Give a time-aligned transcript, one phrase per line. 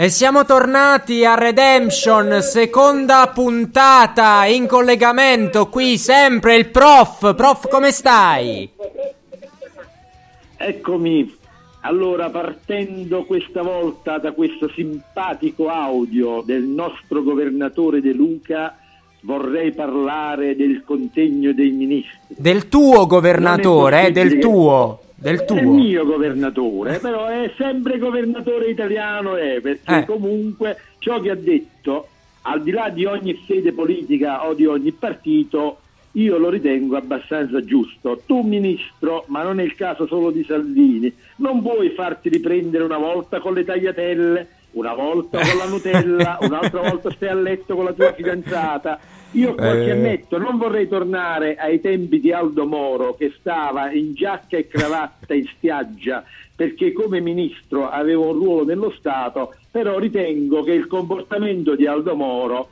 [0.00, 7.34] E siamo tornati a Redemption, seconda puntata in collegamento qui sempre il prof.
[7.34, 8.70] Prof, come stai?
[10.56, 11.36] Eccomi.
[11.80, 18.78] Allora, partendo questa volta da questo simpatico audio del nostro governatore De Luca,
[19.22, 22.36] vorrei parlare del contegno dei ministri.
[22.36, 25.00] Del tuo governatore, eh, del tuo.
[25.20, 25.56] Del tuo.
[25.56, 30.04] È il mio governatore, però è sempre governatore italiano, eh, perché Eh.
[30.04, 32.06] comunque ciò che ha detto,
[32.42, 35.78] al di là di ogni fede politica o di ogni partito,
[36.12, 38.22] io lo ritengo abbastanza giusto.
[38.26, 42.98] Tu ministro, ma non è il caso solo di Salvini, non vuoi farti riprendere una
[42.98, 47.84] volta con le tagliatelle, una volta con la Nutella, un'altra volta stai a letto con
[47.84, 48.98] la tua fidanzata.
[49.32, 49.90] Io qualche Eh.
[49.90, 55.34] annetto non vorrei tornare ai tempi di Aldo Moro che stava in giacca e cravatta
[55.34, 56.24] in spiaggia
[56.56, 62.16] perché come ministro aveva un ruolo nello Stato, però ritengo che il comportamento di Aldo
[62.16, 62.70] Moro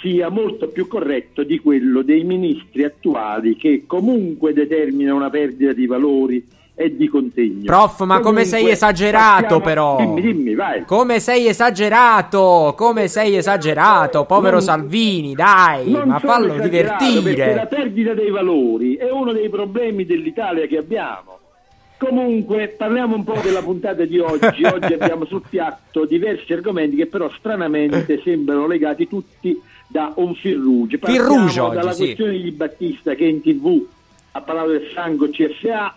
[0.00, 5.86] sia molto più corretto di quello dei ministri attuali che comunque determinano una perdita di
[5.86, 6.46] valori
[6.78, 7.64] e di contegno.
[7.64, 9.96] Prof, ma come Comunque, sei esagerato passiamo- però.
[9.96, 10.84] Dimmi, dimmi, vai.
[10.84, 12.74] Come sei esagerato?
[12.76, 14.24] Come sei esagerato?
[14.26, 17.66] Povero Non- Salvini, dai, ma fallo Perché la divertire.
[17.70, 21.38] perdita dei valori è uno dei problemi dell'Italia che abbiamo.
[21.98, 24.64] Comunque, parliamo un po' della puntata di oggi.
[24.70, 29.58] Oggi abbiamo sul piatto diversi argomenti che però stranamente sembrano legati tutti
[29.88, 30.34] da un
[30.98, 32.02] Partiamo rouge oggi, dalla sì.
[32.04, 33.82] questione di Battista che in tv
[34.32, 35.94] ha parlato del sangue CFA,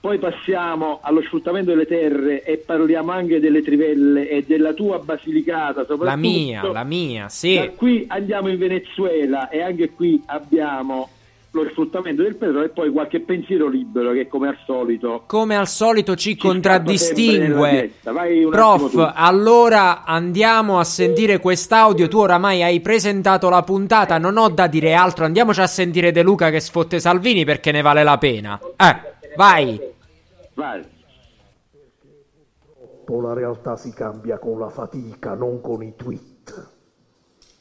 [0.00, 5.80] poi passiamo allo sfruttamento delle terre e parliamo anche delle trivelle e della tua Basilicata
[5.80, 6.04] soprattutto.
[6.04, 7.72] La mia, la mia, Da sì.
[7.76, 11.08] qui andiamo in Venezuela e anche qui abbiamo
[11.50, 15.66] lo sfruttamento del petrolio e poi qualche pensiero libero che come al solito Come al
[15.66, 17.92] solito ci nella contraddistingue.
[18.50, 22.06] Prof, allora andiamo a sentire quest'audio.
[22.06, 25.24] Tu oramai hai presentato la puntata, non ho da dire altro.
[25.24, 28.60] Andiamoci a sentire De Luca che sfotte Salvini perché ne vale la pena.
[28.76, 29.94] Eh, vai.
[30.54, 30.84] Vai.
[33.08, 36.68] Purtroppo la realtà si cambia con la fatica, non con i tweet.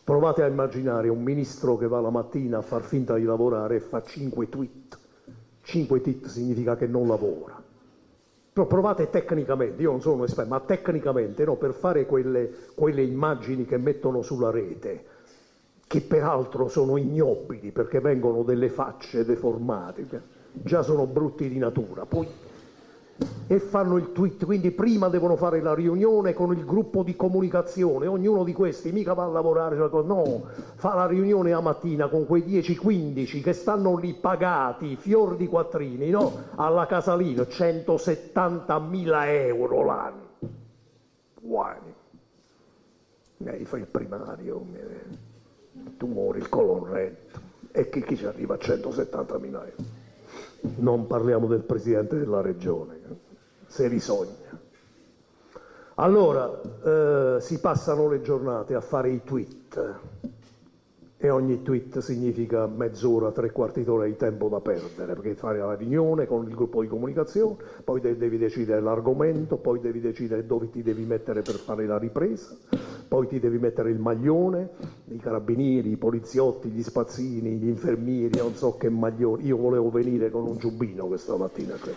[0.03, 3.79] Provate a immaginare un ministro che va la mattina a far finta di lavorare e
[3.79, 4.99] fa 5 tweet.
[5.61, 7.61] 5 tweet significa che non lavora.
[8.53, 13.03] Però provate tecnicamente, io non sono un esperto, ma tecnicamente no, per fare quelle, quelle
[13.03, 15.05] immagini che mettono sulla rete,
[15.85, 20.07] che peraltro sono ignobili perché vengono delle facce deformate,
[20.63, 22.05] già sono brutti di natura.
[22.05, 22.27] Poi
[23.47, 28.05] e fanno il tweet, quindi prima devono fare la riunione con il gruppo di comunicazione,
[28.05, 30.43] ognuno di questi mica va a lavorare, cosa, no,
[30.75, 36.09] fa la riunione a mattina con quei 10-15 che stanno lì pagati, fior di quattrini,
[36.09, 36.31] no?
[36.55, 40.25] Alla Casalino, 170.000 euro l'anno.
[41.39, 41.77] Guai.
[43.37, 47.39] Mi fai il primario, mi- tu muori il colon retto.
[47.71, 50.05] E chi, chi ci arriva a 170.000 euro?
[50.77, 53.15] Non parliamo del presidente della regione, eh,
[53.67, 54.59] se risogna.
[55.95, 59.95] Allora, eh, si passano le giornate a fare i tweet
[61.19, 65.73] e ogni tweet significa mezz'ora, tre quarti d'ora di tempo da perdere, perché fare la
[65.73, 70.69] riunione con il gruppo di comunicazione, poi de- devi decidere l'argomento, poi devi decidere dove
[70.69, 72.55] ti devi mettere per fare la ripresa,
[73.07, 74.69] poi ti devi mettere il maglione,
[75.09, 79.45] i carabinieri, i poliziotti, gli spazzini, gli infermieri, non so che maglioni.
[79.45, 81.75] Io volevo venire con un giubbino questa mattina.
[81.75, 81.93] qui.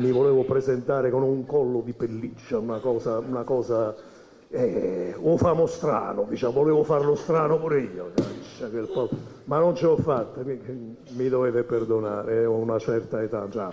[0.00, 3.94] mi volevo presentare con un collo di pelliccia, una cosa, una cosa
[4.54, 8.12] eh, lo famo strano, diciamo, volevo farlo strano pure io,
[9.44, 10.58] ma non ce l'ho fatta, mi,
[11.16, 13.70] mi dovete perdonare, ho una certa età già.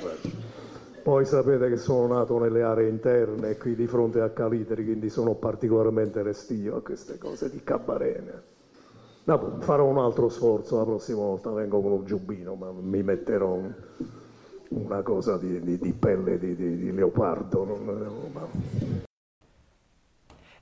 [1.04, 5.34] Poi sapete che sono nato nelle aree interne, qui di fronte a Caliteri, quindi sono
[5.34, 8.50] particolarmente restio a queste cose di cabarene.
[9.24, 13.54] No, farò un altro sforzo, la prossima volta vengo con un giubbino, ma mi metterò
[13.54, 13.74] un,
[14.70, 17.64] una cosa di, di, di pelle di, di leopardo.
[17.66, 19.10] Non, ma...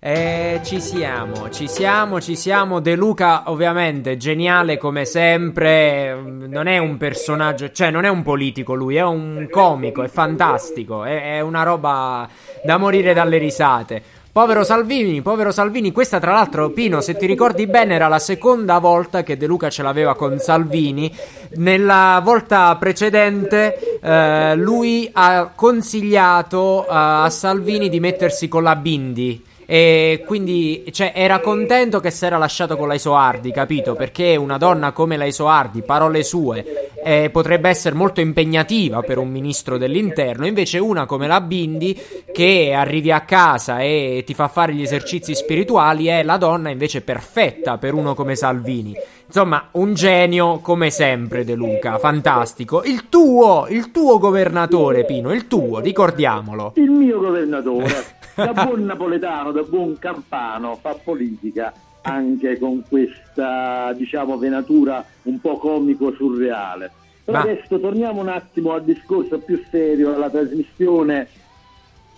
[0.01, 2.79] Eh, ci siamo, ci siamo, ci siamo.
[2.79, 6.15] De Luca, ovviamente, geniale come sempre.
[6.15, 11.03] Non è un personaggio, cioè, non è un politico lui, è un comico, è fantastico.
[11.03, 12.29] È, è una roba
[12.63, 14.01] da morire dalle risate.
[14.31, 18.77] Povero Salvini, povero Salvini, questa tra l'altro Pino, se ti ricordi bene, era la seconda
[18.77, 21.13] volta che De Luca ce l'aveva con Salvini.
[21.55, 29.47] Nella volta precedente eh, lui ha consigliato uh, a Salvini di mettersi con la Bindi
[29.71, 33.93] e quindi cioè, era contento che si era lasciato con la Isoardi, capito?
[33.93, 39.29] Perché una donna come la Isoardi, parole sue, eh, potrebbe essere molto impegnativa per un
[39.29, 40.47] ministro dell'interno.
[40.47, 41.95] Invece una come la Bindi,
[42.33, 47.01] che arrivi a casa e ti fa fare gli esercizi spirituali, è la donna invece
[47.01, 48.95] perfetta per uno come Salvini.
[49.27, 52.81] Insomma, un genio come sempre De Luca, fantastico.
[52.83, 56.73] Il tuo, il tuo governatore, Pino, il tuo, ricordiamolo.
[56.77, 58.17] Il mio governatore.
[58.45, 65.57] da buon napoletano, da buon campano, fa politica anche con questa diciamo venatura un po'
[65.57, 66.91] comico surreale.
[67.23, 67.43] Però Ma...
[67.43, 71.27] adesso torniamo un attimo al discorso più serio, alla trasmissione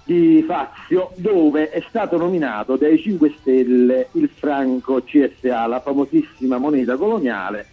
[0.04, 6.96] di Fazio, dove è stato nominato dai 5 Stelle il franco CSA, la famosissima moneta
[6.96, 7.66] coloniale,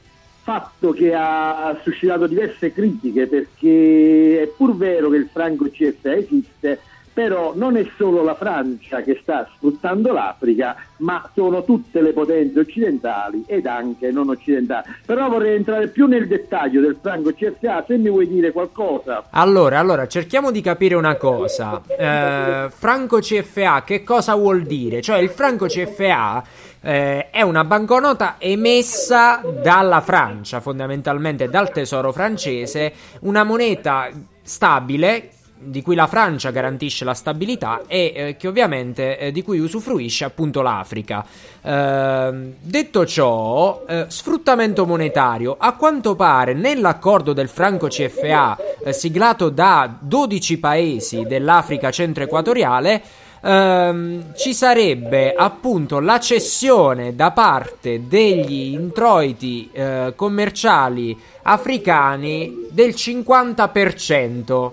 [0.42, 6.80] fatto che ha suscitato diverse critiche perché è pur vero che il franco CSA esiste,
[7.18, 12.60] però non è solo la Francia che sta sfruttando l'Africa, ma sono tutte le potenze
[12.60, 14.86] occidentali ed anche non occidentali.
[15.04, 19.24] Però vorrei entrare più nel dettaglio del franco CFA, se mi vuoi dire qualcosa.
[19.30, 21.82] Allora, allora cerchiamo di capire una cosa.
[21.88, 25.02] Eh, franco CFA che cosa vuol dire?
[25.02, 26.44] Cioè il franco CFA
[26.80, 32.92] eh, è una banconota emessa dalla Francia, fondamentalmente dal tesoro francese,
[33.22, 34.08] una moneta
[34.40, 39.58] stabile di cui la Francia garantisce la stabilità e eh, che ovviamente eh, di cui
[39.58, 41.24] usufruisce appunto l'Africa.
[41.60, 49.48] Eh, detto ciò, eh, sfruttamento monetario, a quanto pare nell'accordo del franco CFA eh, siglato
[49.48, 53.02] da 12 paesi dell'Africa centro-equatoriale
[53.42, 64.70] ehm, ci sarebbe appunto la cessione da parte degli introiti eh, commerciali africani del 50%.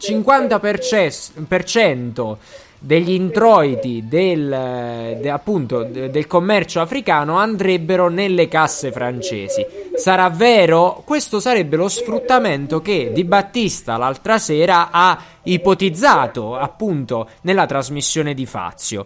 [0.00, 2.36] 50%
[2.82, 9.64] degli introiti del, de, appunto, del commercio africano andrebbero nelle casse francesi.
[9.94, 11.02] Sarà vero?
[11.04, 18.46] Questo sarebbe lo sfruttamento che Di Battista l'altra sera ha ipotizzato appunto nella trasmissione di
[18.46, 19.04] Fazio.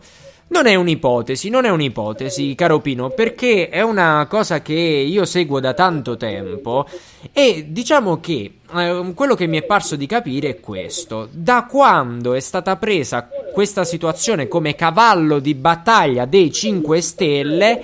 [0.54, 5.58] Non è un'ipotesi, non è un'ipotesi, caro Pino, perché è una cosa che io seguo
[5.58, 6.86] da tanto tempo
[7.32, 11.28] e diciamo che eh, quello che mi è parso di capire è questo.
[11.32, 17.82] Da quando è stata presa questa situazione come cavallo di battaglia dei 5 Stelle,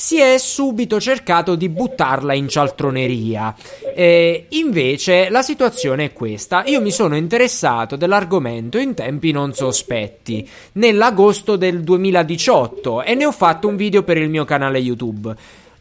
[0.00, 3.54] si è subito cercato di buttarla in cialtroneria.
[3.94, 6.64] Eh, invece la situazione è questa.
[6.64, 13.30] Io mi sono interessato dell'argomento in tempi non sospetti, nell'agosto del 2018, e ne ho
[13.30, 15.36] fatto un video per il mio canale YouTube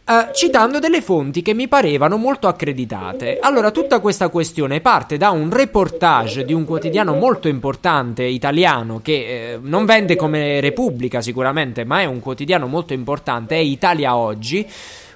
[0.09, 3.37] uh, citando delle fonti che mi parevano molto accreditate.
[3.39, 9.13] Allora, tutta questa questione parte da un reportage di un quotidiano molto importante italiano che
[9.53, 14.67] eh, non vende come Repubblica sicuramente, ma è un quotidiano molto importante, è Italia Oggi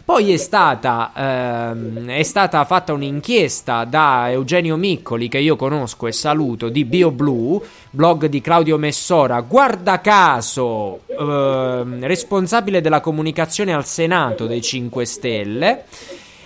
[0.06, 6.12] poi è stata, ehm, è stata fatta un'inchiesta da Eugenio Miccoli, che io conosco e
[6.12, 14.46] saluto, di BioBlue, blog di Claudio Messora, guarda caso ehm, responsabile della comunicazione al Senato
[14.46, 15.84] dei 5 Stelle.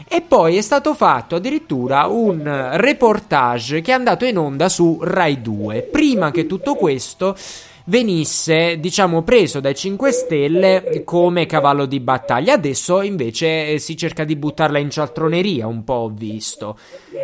[0.08, 5.42] E poi è stato fatto addirittura un reportage che è andato in onda su Rai
[5.42, 5.82] 2.
[5.92, 7.36] Prima che tutto questo
[7.88, 12.54] venisse, diciamo, preso dai 5 Stelle come cavallo di battaglia.
[12.54, 16.78] Adesso invece eh, si cerca di buttarla in cialtroneria, un po' ho visto.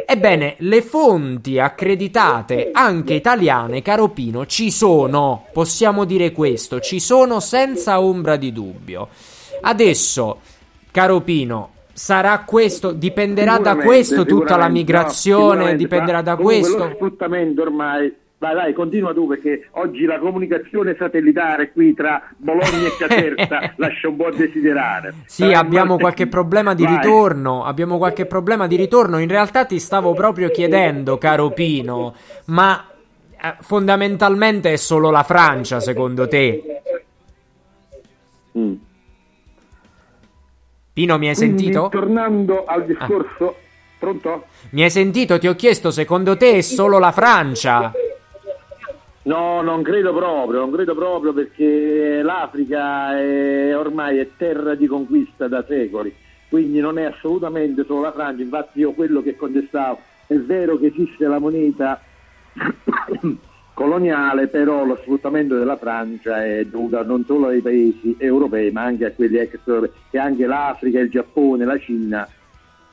[0.06, 7.40] Ebbene, le fonti accreditate, anche italiane, caro Pino, ci sono, possiamo dire questo, ci sono
[7.40, 9.10] senza ombra di dubbio.
[9.62, 10.40] Adesso,
[10.92, 16.78] caro Pino, sarà questo, dipenderà da questo tutta la migrazione, no, dipenderà da questo.
[16.78, 18.22] Lo sfruttamento ormai.
[18.44, 24.10] Vai, vai, continua tu perché oggi la comunicazione satellitare qui tra Bologna e Caserta lascia
[24.10, 25.14] un po' a desiderare.
[25.28, 26.98] Sì, Però, abbiamo qualche problema di Vai.
[26.98, 27.64] ritorno.
[27.64, 29.18] Abbiamo qualche problema di ritorno.
[29.20, 32.16] In realtà ti stavo proprio chiedendo, caro Pino,
[32.48, 32.86] ma
[33.42, 36.82] eh, fondamentalmente è solo la Francia, secondo te?
[38.58, 38.74] Mm.
[40.92, 41.88] Pino, mi hai Quindi, sentito?
[41.90, 43.56] tornando al discorso,
[43.98, 44.48] pronto?
[44.72, 45.40] Mi hai sentito?
[45.40, 47.94] Ti ho chiesto, secondo te è solo la Francia?
[49.26, 55.48] No, non credo proprio, non credo proprio perché l'Africa è, ormai è terra di conquista
[55.48, 56.14] da secoli,
[56.50, 60.88] quindi non è assolutamente solo la Francia, infatti io quello che contestavo, è vero che
[60.88, 62.02] esiste la moneta
[63.74, 69.06] coloniale, però lo sfruttamento della Francia è dovuto non solo ai paesi europei ma anche
[69.06, 72.28] a quelli extraeuropei, che anche l'Africa, il Giappone, la Cina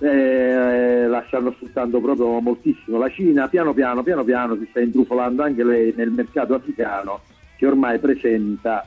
[0.00, 2.98] eh, la stanno sfruttando proprio moltissimo.
[2.98, 7.20] La Cina piano piano, piano piano si sta intrufolando anche lei nel mercato africano
[7.56, 8.86] che ormai presenta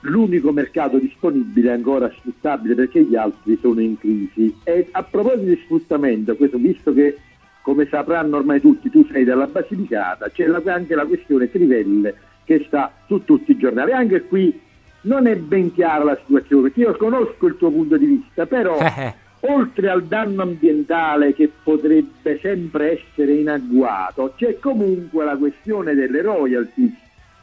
[0.00, 4.54] l'unico mercato disponibile ancora sfruttabile perché gli altri sono in crisi.
[4.64, 7.16] E a proposito di sfruttamento, questo, visto che
[7.62, 12.64] come sapranno ormai tutti, tu sei della Basilicata, c'è la- anche la questione Trivelle che
[12.66, 13.92] sta su tutti i giornali.
[13.92, 14.60] Anche qui
[15.02, 18.76] non è ben chiara la situazione, perché io conosco il tuo punto di vista, però
[18.82, 19.14] Eh,
[19.44, 26.22] oltre al danno ambientale che potrebbe sempre essere in agguato, c'è comunque la questione delle
[26.22, 26.92] royalties.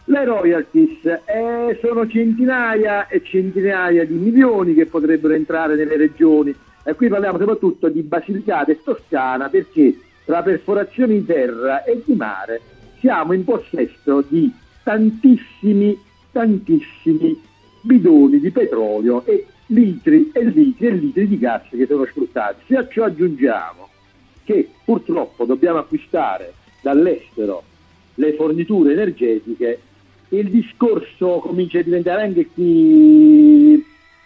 [0.05, 6.95] Le royalties eh, sono centinaia e centinaia di milioni che potrebbero entrare nelle regioni e
[6.95, 12.61] qui parliamo soprattutto di Basilicata e Toscana perché tra perforazioni di terra e di mare
[12.99, 14.51] siamo in possesso di
[14.83, 15.95] tantissimi,
[16.31, 17.39] tantissimi
[17.81, 22.63] bidoni di petrolio e litri e litri e litri di gas che sono sfruttati.
[22.67, 23.87] Se a ciò aggiungiamo
[24.43, 27.63] che purtroppo dobbiamo acquistare dall'estero
[28.15, 29.79] le forniture energetiche,
[30.29, 33.83] il discorso comincia a diventare anche qui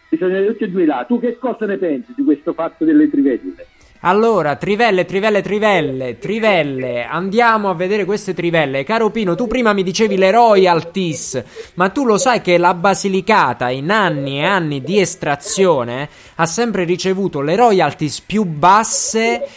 [0.10, 1.06] bisogna di tutti e due i.
[1.06, 3.68] Tu che cosa ne pensi di questo fatto delle trivelle?
[4.06, 8.84] Allora, trivelle, trivelle, trivelle, trivelle, andiamo a vedere queste trivelle.
[8.84, 11.42] Caro Pino, tu prima mi dicevi le royalties,
[11.76, 16.84] ma tu lo sai che la Basilicata in anni e anni di estrazione ha sempre
[16.84, 19.48] ricevuto le royalties più basse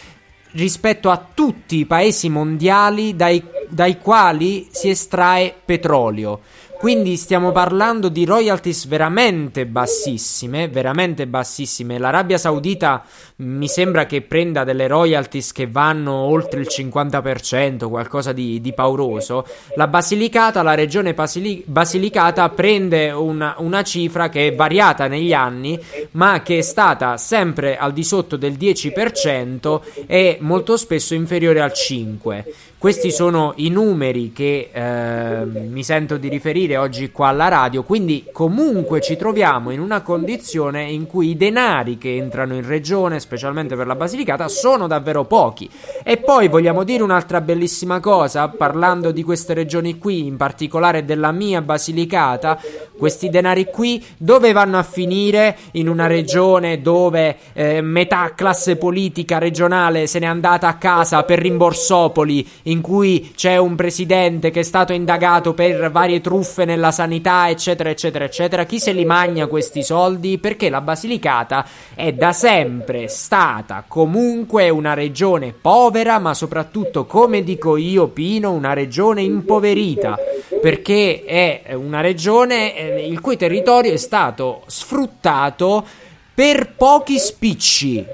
[0.51, 6.39] rispetto a tutti i paesi mondiali dai, dai quali si estrae petrolio.
[6.77, 11.97] Quindi stiamo parlando di royalties veramente bassissime, veramente bassissime.
[11.97, 13.03] L'Arabia Saudita
[13.37, 19.47] mi sembra che prenda delle royalties che vanno oltre il 50%, qualcosa di, di pauroso.
[19.75, 25.79] La Basilicata, la regione Basili- Basilicata, prende una, una cifra che è variata negli anni,
[26.11, 31.71] ma che è stata sempre al di sotto del 10% e molto spesso inferiore al
[31.73, 32.43] 5%.
[32.79, 38.25] Questi sono i numeri che eh, mi sento di riferire oggi qua alla radio, quindi
[38.31, 43.75] comunque ci troviamo in una condizione in cui i denari che entrano in regione, specialmente
[43.75, 45.67] per la Basilicata, sono davvero pochi.
[46.03, 51.31] E poi vogliamo dire un'altra bellissima cosa, parlando di queste regioni qui, in particolare della
[51.31, 52.59] mia Basilicata,
[52.95, 55.57] questi denari qui dove vanno a finire?
[55.71, 61.39] In una regione dove eh, metà classe politica regionale se n'è andata a casa per
[61.39, 67.49] rimborsopoli, in cui c'è un presidente che è stato indagato per varie truffe nella sanità,
[67.49, 68.65] eccetera, eccetera, eccetera.
[68.65, 70.37] Chi se li magna questi soldi?
[70.37, 77.77] Perché la Basilicata è da sempre stata comunque una regione povera, ma soprattutto, come dico
[77.77, 80.17] io, Pino, una regione impoverita.
[80.61, 85.85] Perché è una regione eh, il cui territorio è stato sfruttato
[86.33, 88.05] per pochi spicci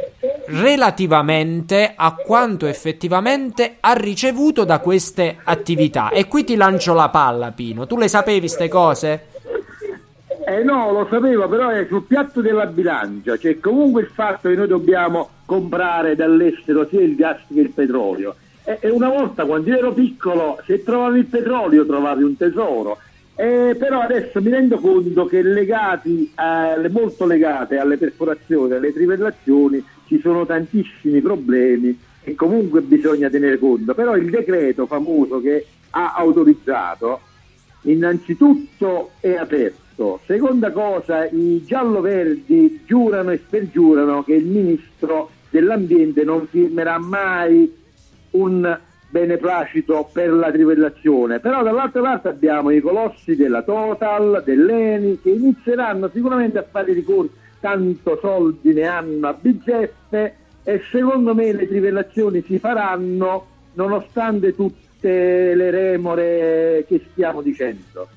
[0.48, 6.10] relativamente a quanto effettivamente ha ricevuto da queste attività.
[6.10, 7.88] E qui ti lancio la palla, Pino.
[7.88, 9.28] Tu le sapevi ste cose?
[10.46, 14.56] Eh no, lo sapevo, però è sul piatto della bilancia, cioè comunque il fatto che
[14.56, 18.36] noi dobbiamo comprare dall'estero sia il gas che il petrolio.
[18.66, 22.98] E, e una volta quando io ero piccolo, se trovavi il petrolio trovavi un tesoro.
[23.36, 29.84] Eh, però adesso mi rendo conto che legati, alle- molto legate alle perforazioni, alle trivellazioni,
[30.08, 33.94] ci sono tantissimi problemi e comunque bisogna tenere conto.
[33.94, 37.20] Però il decreto famoso che ha autorizzato
[37.84, 40.20] innanzitutto è aperto.
[40.26, 47.72] Seconda cosa, i giallo-verdi giurano e spergiurano che il ministro dell'ambiente non firmerà mai
[48.32, 48.80] un
[49.10, 51.40] beneplacito per la trivellazione.
[51.40, 57.43] Però dall'altra parte abbiamo i colossi della Total, dell'Eni, che inizieranno sicuramente a fare ricorsi
[57.64, 65.56] tanto soldi ne hanno a bizzeffe e secondo me le trivellazioni si faranno nonostante tutte
[65.56, 68.10] le remore che stiamo dicendo.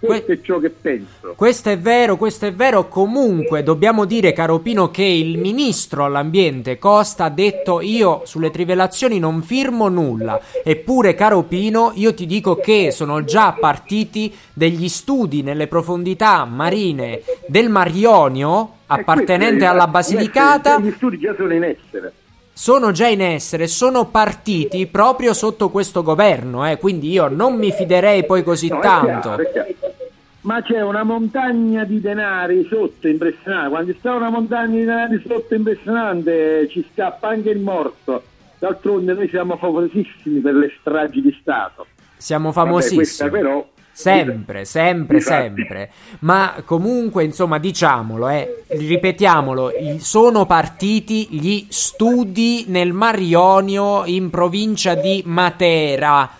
[0.00, 1.34] Questo Que- è ciò che penso.
[1.36, 2.88] Questo è vero, questo è vero.
[2.88, 9.18] Comunque, dobbiamo dire, caro Pino, che il ministro all'ambiente Costa ha detto: Io sulle trivellazioni
[9.18, 10.40] non firmo nulla.
[10.64, 17.20] Eppure, caro Pino, io ti dico che sono già partiti degli studi nelle profondità marine
[17.46, 20.78] del Mar Ionio, appartenente Eh, è- alla Basilicata.
[20.80, 22.12] Gli studi già sono in essere.
[22.52, 27.70] sono già in essere, sono partiti proprio sotto questo governo, eh, quindi io non mi
[27.72, 29.28] fiderei poi così No, è tanto.
[29.28, 29.68] chiaro, è chiaro.
[30.42, 33.68] Ma c'è una montagna di denari sotto impressionante.
[33.68, 38.22] Quando sta una montagna di denari sotto impressionante ci scappa anche il morto.
[38.58, 41.86] D'altronde noi siamo favorosissimi per le stragi di Stato.
[42.16, 42.96] Siamo Vabbè, famosissimi.
[42.96, 45.42] questa però Sempre, sempre, Difatti.
[45.42, 45.90] sempre.
[46.20, 54.94] Ma comunque, insomma, diciamolo, eh, ripetiamolo, sono partiti gli studi nel Mar Ionio in provincia
[54.94, 56.30] di Matera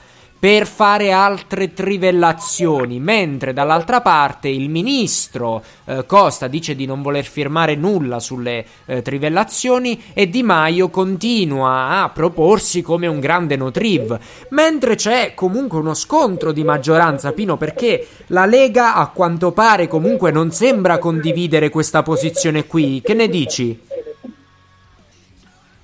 [0.41, 7.27] per fare altre trivellazioni, mentre dall'altra parte il ministro eh, Costa dice di non voler
[7.27, 14.19] firmare nulla sulle eh, trivellazioni e Di Maio continua a proporsi come un grande no-triv,
[14.49, 20.31] mentre c'è comunque uno scontro di maggioranza, Pino, perché la Lega a quanto pare comunque
[20.31, 23.03] non sembra condividere questa posizione qui.
[23.05, 23.79] Che ne dici?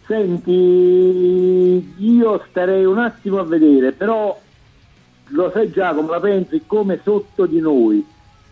[0.06, 4.38] Senti, io starei un attimo a vedere, però
[5.28, 8.04] lo sai già come la pensi, come sotto di noi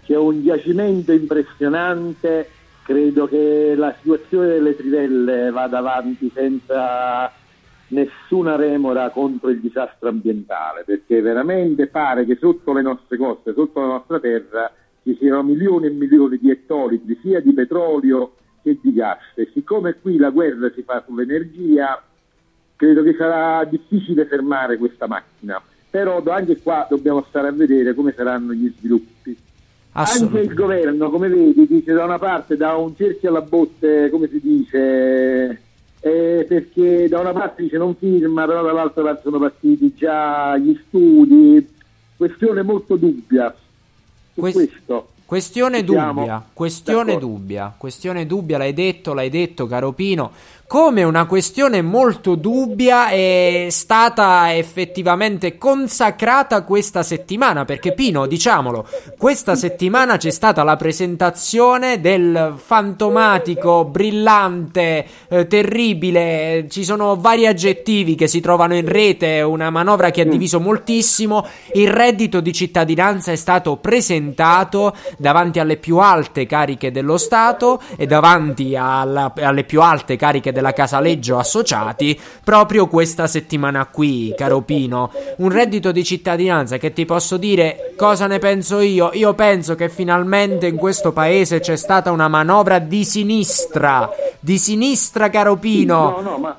[0.05, 2.49] c'è un giacimento impressionante,
[2.83, 7.33] credo che la situazione delle trivelle vada avanti senza
[7.89, 13.81] nessuna remora contro il disastro ambientale, perché veramente pare che sotto le nostre coste, sotto
[13.81, 14.71] la nostra terra,
[15.03, 19.21] ci siano milioni e milioni di ettolitri sia di petrolio che di gas.
[19.35, 22.03] E siccome qui la guerra si fa sull'energia,
[22.77, 25.63] credo che sarà difficile fermare questa macchina.
[25.95, 29.39] Però anche qua dobbiamo stare a vedere come saranno gli sviluppi.
[29.93, 34.29] Anche il governo, come vedi, dice da una parte da un cerchio alla botte, come
[34.29, 35.61] si dice,
[36.01, 40.77] eh, perché da una parte dice non firma, però dall'altra parte sono partiti già gli
[40.89, 41.65] studi.
[42.17, 43.55] Questione molto dubbia
[44.33, 45.09] su Quest- questo.
[45.27, 50.33] Questione dubbia, questione dubbia, questione dubbia, l'hai detto, l'hai detto, caro Pino.
[50.67, 59.57] Come una questione molto dubbia è stata effettivamente consacrata questa settimana, perché Pino, diciamolo, questa
[59.57, 68.27] settimana c'è stata la presentazione del fantomatico, brillante, eh, terribile, ci sono vari aggettivi che
[68.27, 73.37] si trovano in rete, una manovra che ha diviso moltissimo, il reddito di cittadinanza è
[73.37, 80.17] stato presentato davanti alle più alte cariche dello Stato e davanti alla- alle più alte
[80.17, 85.13] cariche della Casaleggio associati proprio questa settimana qui, caro Pino.
[85.37, 89.11] Un reddito di cittadinanza che ti posso dire cosa ne penso io?
[89.13, 94.09] Io penso che finalmente in questo paese c'è stata una manovra di sinistra,
[94.41, 96.21] di sinistra, caro Pino.
[96.21, 96.57] No, no, ma,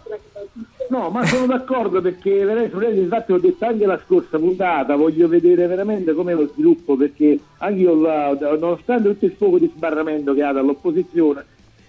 [0.89, 5.65] no, ma sono d'accordo perché veramente, infatti ho detto anche la scorsa puntata, voglio vedere
[5.67, 10.51] veramente com'è lo sviluppo perché anche io, nonostante tutto il fuoco di sbarramento che ha
[10.51, 11.45] dall'opposizione,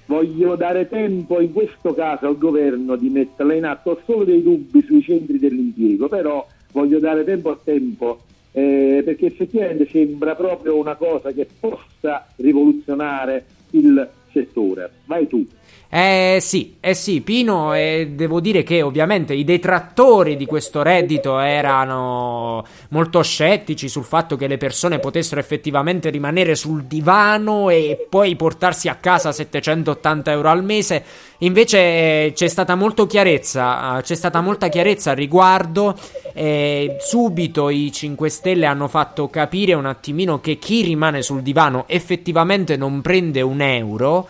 [0.06, 3.90] voglio dare tempo in questo caso al governo di metterla in atto.
[3.90, 8.20] Ho solo dei dubbi sui centri dell'impiego, però voglio dare tempo al tempo
[8.52, 14.90] eh, perché effettivamente sembra proprio una cosa che possa rivoluzionare il settore.
[15.04, 15.46] Vai tu.
[15.88, 21.38] Eh sì, eh sì, Pino, e devo dire che ovviamente i detrattori di questo reddito
[21.38, 28.34] erano molto scettici sul fatto che le persone potessero effettivamente rimanere sul divano e poi
[28.34, 31.04] portarsi a casa 780 euro al mese.
[31.38, 35.94] Invece eh, c'è stata molto chiarezza, eh, c'è stata molta chiarezza al riguardo.
[36.34, 41.84] e subito i 5 Stelle hanno fatto capire un attimino che chi rimane sul divano
[41.86, 44.28] effettivamente non prende un euro.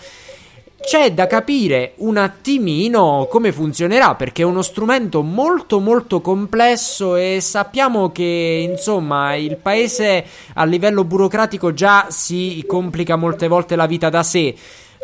[0.78, 7.38] C'è da capire un attimino come funzionerà perché è uno strumento molto molto complesso e
[7.40, 14.10] sappiamo che insomma il paese a livello burocratico già si complica molte volte la vita
[14.10, 14.54] da sé.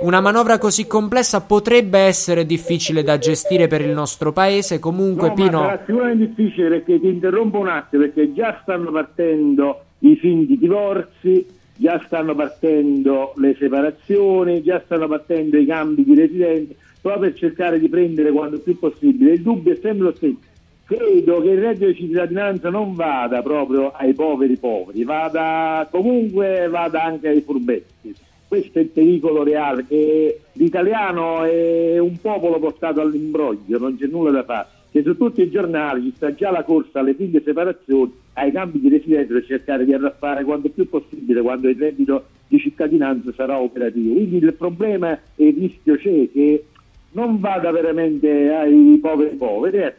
[0.02, 4.78] Una manovra così complessa potrebbe essere difficile da gestire per il nostro paese.
[4.78, 5.60] Comunque, No, ma Pino.
[5.62, 11.44] sarà sicuramente difficile perché ti interrompo un attimo perché già stanno partendo i finti divorzi,
[11.82, 17.80] già stanno partendo le separazioni, già stanno partendo i cambi di residenza, proprio per cercare
[17.80, 19.32] di prendere quanto più possibile.
[19.32, 20.38] Il dubbio è sempre lo stesso.
[20.84, 27.02] Credo che il reddito di cittadinanza non vada proprio ai poveri poveri, vada comunque vada
[27.02, 28.14] anche ai furbetti.
[28.46, 34.30] questo è il pericolo reale, che l'italiano è un popolo portato all'imbroglio, non c'è nulla
[34.30, 34.68] da fare.
[34.92, 38.80] Che su tutti i giornali ci sta già la corsa alle finte separazioni, ai cambi
[38.80, 43.58] di residenza per cercare di arraffare quanto più possibile quando il reddito di cittadinanza sarà
[43.58, 44.14] operativo.
[44.14, 46.64] Quindi il problema e il rischio c'è che
[47.12, 49.78] non vada veramente ai poveri poveri.
[49.78, 49.94] eh.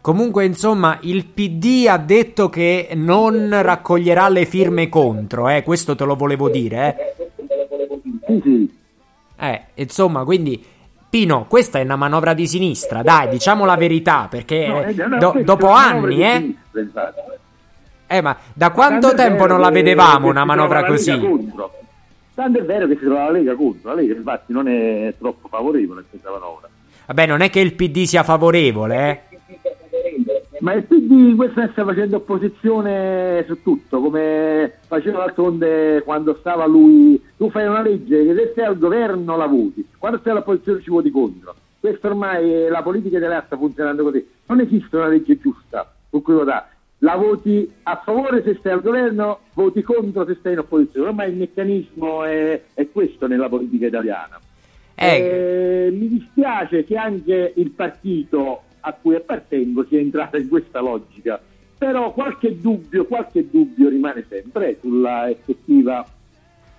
[0.00, 6.04] Comunque, insomma, il PD ha detto che non raccoglierà le firme contro, eh, questo te
[6.04, 7.30] lo volevo dire, eh.
[9.36, 10.60] Eh, insomma, quindi
[11.08, 16.22] Pino, questa è una manovra di sinistra, dai, diciamo la verità, perché do- dopo anni,
[16.22, 16.54] eh.
[18.12, 21.10] Eh, ma da quanto Tanto tempo non la vedevamo una manovra così?
[22.34, 25.48] Tanto è vero che si trova la Lega contro, la Lega infatti non è troppo
[25.48, 26.68] favorevole a questa manovra.
[27.06, 29.38] Vabbè, non è che il PD sia favorevole, eh.
[30.60, 37.20] Ma il PD questa sta facendo opposizione su tutto, come faceva d'altronde quando stava lui.
[37.36, 40.90] Tu fai una legge che se sei al governo la voti, quando sei all'opposizione ci
[40.90, 41.54] voti contro.
[41.80, 44.24] Questo ormai è la politica italiana sta funzionando così.
[44.46, 46.66] Non esiste una legge giusta su cui votare.
[47.02, 51.08] La voti a favore se stai al governo, voti contro se stai in opposizione.
[51.08, 54.40] Ormai il meccanismo è, è questo nella politica italiana.
[54.94, 60.80] Eh, Eh, mi dispiace che anche il partito a cui appartengo sia entrato in questa
[60.80, 61.40] logica,
[61.76, 66.06] però qualche dubbio, qualche dubbio rimane sempre sulla effettiva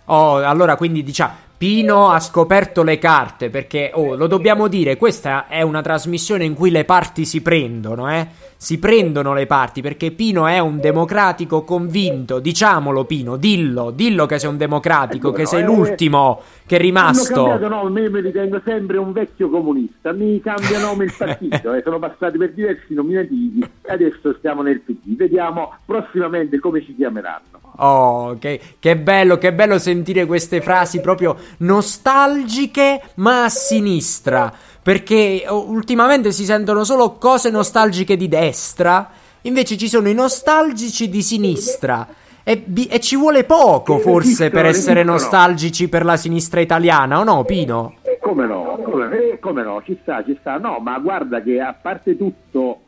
[0.05, 5.47] Oh, allora quindi diciamo, Pino ha scoperto le carte perché, oh, lo dobbiamo dire, questa
[5.47, 8.27] è una trasmissione in cui le parti si prendono, eh?
[8.63, 14.39] Si prendono le parti perché Pino è un democratico convinto, diciamolo Pino, dillo, dillo che
[14.39, 17.43] sei un democratico, Ecco, che no, sei eh, l'ultimo che è rimasto.
[17.43, 21.81] cambiato nome, io mi ritengo sempre un vecchio comunista, mi cambia nome il partito, eh,
[21.83, 27.59] sono passati per diversi nominativi e adesso stiamo nel PD, vediamo prossimamente come ci chiameranno.
[27.77, 34.53] Oh, che, che bello, che bello sentire queste frasi proprio nostalgiche, ma a sinistra.
[34.83, 39.09] Perché oh, ultimamente si sentono solo cose nostalgiche di destra,
[39.41, 42.05] invece ci sono i nostalgici di sinistra.
[42.43, 47.23] E, bi- e ci vuole poco, forse, per essere nostalgici per la sinistra italiana, o
[47.23, 47.95] no, Pino?
[48.19, 48.77] Come no?
[48.83, 49.81] Come, come no?
[49.85, 50.57] Ci sta, ci sta.
[50.57, 52.81] No, ma guarda che a parte tutto,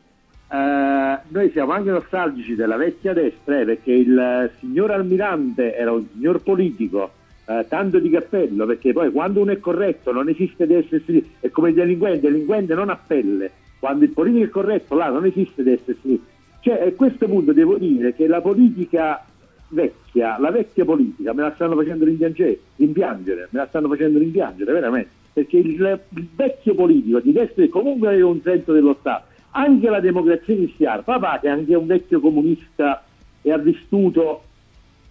[0.52, 6.06] eh, noi siamo anche nostalgici della vecchia destra, eh, perché il signor Almirante era un
[6.12, 7.12] signor politico,
[7.46, 11.50] eh, tanto di cappello, perché poi quando uno è corretto non esiste di essersi, è
[11.50, 15.26] come il delinquente, il delinquente non ha pelle, quando il politico è corretto là non
[15.26, 16.22] esiste di essersi.
[16.62, 19.24] Cioè, a questo punto devo dire che la politica
[19.70, 24.72] vecchia, la vecchia politica me la stanno facendo rimpiangere, rimpiangere, me la stanno facendo rimpiangere
[24.72, 29.90] veramente, perché il, il vecchio politico di destra comunque aveva un senso dello Stato, anche
[29.90, 33.04] la democrazia cristiana, papà che è anche un vecchio comunista
[33.42, 34.44] e ha vissuto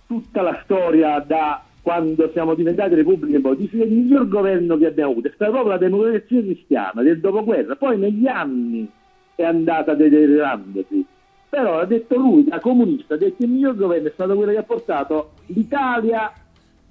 [0.07, 4.87] tutta la storia da quando siamo diventati repubbliche, poi dice che il miglior governo che
[4.87, 8.90] abbiamo avuto è stata proprio la democrazia cristiana del dopoguerra, poi negli anni
[9.35, 11.05] è andata deteriorandosi.
[11.51, 14.53] Però ha detto lui, da comunista, ha detto che il miglior governo è stato quello
[14.53, 16.33] che ha portato l'Italia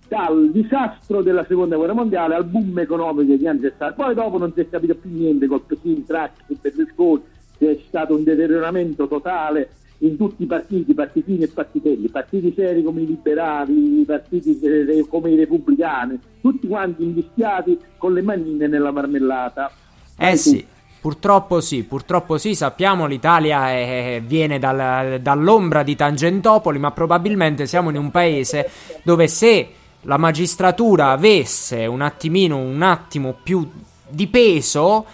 [0.07, 3.95] dal disastro della seconda guerra mondiale al boom economico che anni è stato.
[3.95, 7.23] Poi dopo non si è capito più niente col Pekin, Craxi, Berlusconi,
[7.57, 9.71] c'è stato un deterioramento totale
[10.03, 15.31] in tutti i partiti, partitini e partitelli, partiti seri come i liberali, partiti eh, come
[15.31, 19.71] i repubblicani, tutti quanti invischiati con le manine nella marmellata.
[20.17, 20.65] Eh sì,
[20.99, 27.89] purtroppo sì, purtroppo sì, sappiamo l'Italia è- viene dal- dall'ombra di Tangentopoli, ma probabilmente siamo
[27.89, 28.69] in un paese
[29.03, 29.67] dove se
[30.01, 33.65] la magistratura avesse un attimino, un attimo più
[34.05, 35.05] di peso,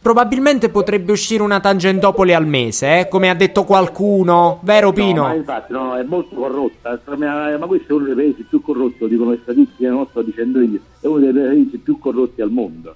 [0.00, 5.22] probabilmente potrebbe uscire una Tangentopoli al mese, eh, come ha detto qualcuno, vero Pino?
[5.22, 8.62] No, ma infatti no, è molto corrotta, ma ma questo è uno dei paesi più
[8.62, 12.40] corrotti, dicono le statistiche, non lo sto dicendo io, è uno dei paesi più corrotti
[12.40, 12.94] al mondo.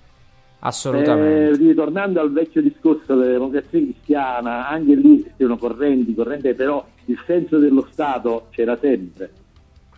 [0.64, 1.48] Assolutamente.
[1.50, 7.18] Eh, ritornando al vecchio discorso della democrazia cristiana, anche lì c'erano correnti, correnti, però il
[7.26, 9.32] senso dello Stato c'era sempre.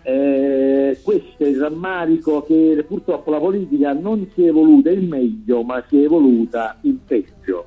[0.07, 5.63] Eh, questo è il rammarico che purtroppo la politica non si è evoluta in meglio,
[5.63, 7.67] ma si è evoluta in peggio.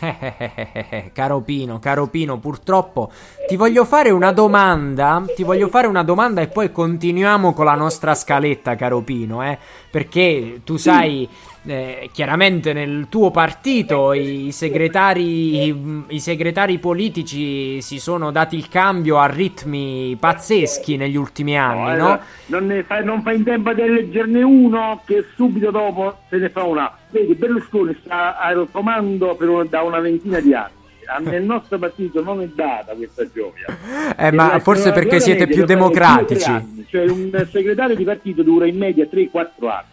[0.00, 3.12] Eh, caro Pino, caro Pino, purtroppo
[3.46, 7.74] ti voglio fare una domanda, ti voglio fare una domanda e poi continuiamo con la
[7.74, 9.58] nostra scaletta, caro Pino, eh,
[9.90, 11.28] perché tu sai,
[11.66, 19.18] eh, chiaramente nel tuo partito i segretari, i segretari politici si sono dati il cambio
[19.18, 22.20] a ritmi pazzeschi negli ultimi anni, eh, no?
[22.46, 26.64] Non, fa, non fa in tempo di eleggerne uno che subito dopo se ne fa
[26.64, 26.92] una.
[27.10, 30.72] Vedi, Berlusconi sta al comando per un- da una ventina di anni.
[31.20, 34.14] Nel nostro partito non è data questa gioia.
[34.16, 36.48] Eh, ma forse perché siete più democratici.
[36.48, 36.86] anni.
[36.88, 39.92] cioè un segretario di partito dura in media 3-4 anni.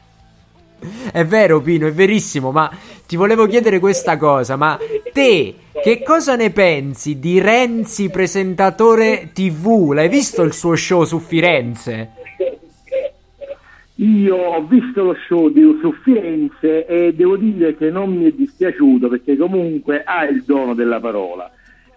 [1.11, 2.69] È vero, Pino, è verissimo, ma
[3.05, 4.77] ti volevo chiedere questa cosa, ma
[5.13, 9.91] te che cosa ne pensi di Renzi presentatore TV?
[9.91, 12.11] L'hai visto il suo show su Firenze?
[13.95, 18.31] Io ho visto lo show di, su Firenze e devo dire che non mi è
[18.31, 21.51] dispiaciuto perché comunque ha il dono della parola.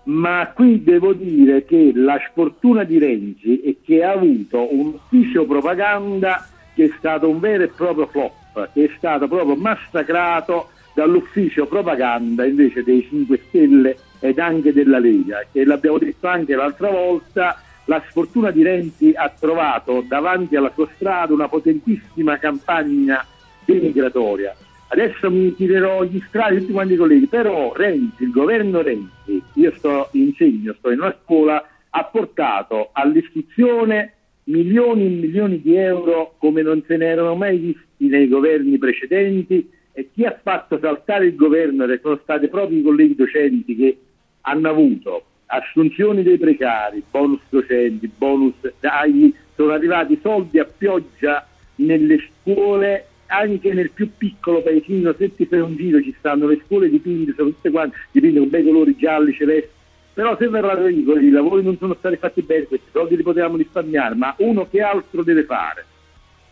[0.04, 5.46] Ma qui devo dire che la sfortuna di Renzi è che ha avuto un ufficio
[5.46, 8.32] propaganda che è stato un vero e proprio flop,
[8.72, 15.44] che è stato proprio massacrato dall'ufficio propaganda invece dei 5 Stelle ed anche della Lega,
[15.50, 20.88] che l'abbiamo detto anche l'altra volta, la sfortuna di Renzi ha trovato davanti alla sua
[20.94, 23.24] strada una potentissima campagna
[23.64, 24.54] denigratoria.
[24.88, 29.72] Adesso mi tirerò gli strati tutti quanti i colleghi, però Renzi, il governo Renzi, io
[29.76, 34.12] sto, insegno, sto in una scuola, ha portato all'istruzione
[34.44, 39.68] milioni e milioni di euro come non se ne erano mai visti nei governi precedenti
[39.92, 43.98] e chi ha fatto saltare il governo sono stati proprio i colleghi docenti che
[44.42, 52.18] hanno avuto assunzioni dei precari, bonus docenti, bonus dai, sono arrivati soldi a pioggia nelle
[52.18, 56.88] scuole, anche nel più piccolo paesino, se ti fai un giro ci stanno le scuole
[56.88, 59.73] dipinte, sono tutte quante dipinte con bei colori gialli, celesti,
[60.14, 63.56] però se verrà dico, i lavori non sono stati fatti bene, questi soldi li potevamo
[63.56, 65.84] risparmiare, ma uno che altro deve fare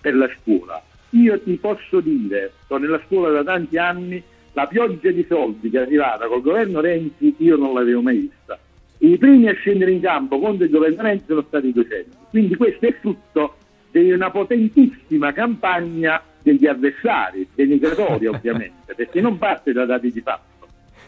[0.00, 0.82] per la scuola?
[1.10, 4.20] Io ti posso dire, sto nella scuola da tanti anni,
[4.54, 8.58] la pioggia di soldi che è arrivata col governo Renzi io non l'avevo mai vista.
[8.98, 12.16] I primi a scendere in campo contro il governo Renzi sono stati i docenti.
[12.30, 13.54] Quindi questo è frutto
[13.92, 20.51] di una potentissima campagna degli avversari, denigratori ovviamente, perché non parte da dati di fatto.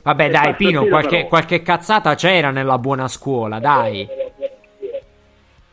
[0.04, 4.06] Vabbè, E dai, basta Pino, qualche, qualche cazzata c'era nella buona scuola, dai.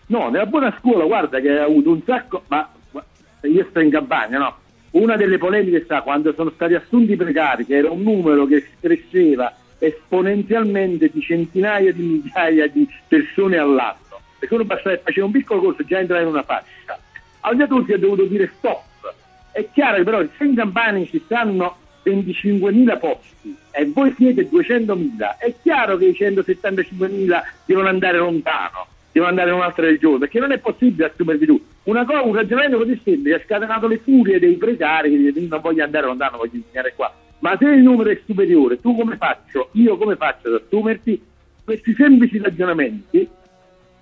[0.07, 3.03] No, nella buona scuola, guarda che ha avuto un sacco, ma ma
[3.41, 4.55] io sto in campagna, no?
[4.91, 8.65] Una delle polemiche sta quando sono stati assunti i precari, che era un numero che
[8.79, 14.19] cresceva esponenzialmente di centinaia di migliaia di persone all'anno.
[14.39, 16.97] Perché uno bastava faceva un piccolo corso, già entrava in una fascia.
[17.41, 19.13] Al tutti ha dovuto dire stop.
[19.51, 25.37] È chiaro che però se in Campania ci stanno 25.000 posti e voi siete 200.000,
[25.37, 30.51] è chiaro che i 175.000 devono andare lontano, devono andare in un'altra regione, perché non
[30.51, 31.63] è possibile assumervi tu.
[31.83, 35.83] Una cosa, un ragionamento così semplice ha scatenato le furie dei precari che non voglio
[35.83, 37.13] andare lontano, voglio insegnare qua.
[37.39, 39.69] Ma se il numero è superiore, tu come faccio?
[39.73, 41.21] Io come faccio ad assumerti?
[41.63, 43.27] Questi semplici ragionamenti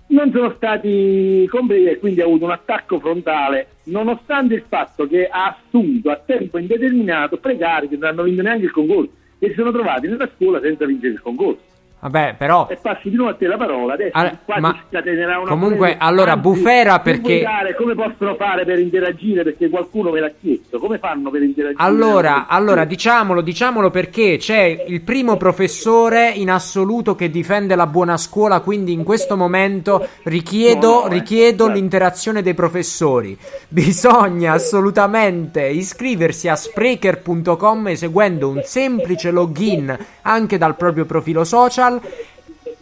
[0.07, 5.27] non sono stati compresi e quindi ha avuto un attacco frontale, nonostante il fatto che
[5.27, 9.53] ha assunto a tempo indeterminato precari che non hanno vinto neanche il concorso e si
[9.55, 11.68] sono trovati nella scuola senza vincere il concorso.
[12.01, 15.39] Vabbè, però E passi di nuovo a te la parola, adesso Allora, qua ma scatenerà
[15.39, 19.43] una comunque, allora, Anzi, Bufera perché- dare, come possono fare per interagire?
[19.43, 21.83] Perché qualcuno me l'ha chiesto, come fanno per interagire?
[21.83, 28.15] Allora, allora, diciamolo, diciamolo perché c'è il primo professore in assoluto che difende la buona
[28.15, 31.73] scuola, quindi in questo momento richiedo, No, no, eh, richiedo guarda.
[31.73, 33.37] l'interazione dei professori.
[33.67, 41.87] Bisogna assolutamente iscriversi a Spreaker.com eseguendo un semplice login anche dal proprio profilo social.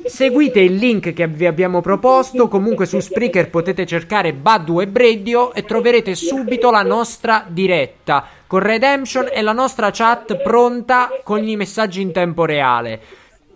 [0.06, 2.48] Seguite il link che vi abbiamo proposto.
[2.48, 8.60] Comunque su Spreaker potete cercare Badu e Breddio e troverete subito la nostra diretta con
[8.60, 13.00] Redemption e la nostra chat pronta con i messaggi in tempo reale.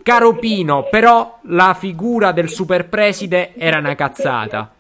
[0.04, 4.74] Caro Pino, però la figura del super preside era una cazzata.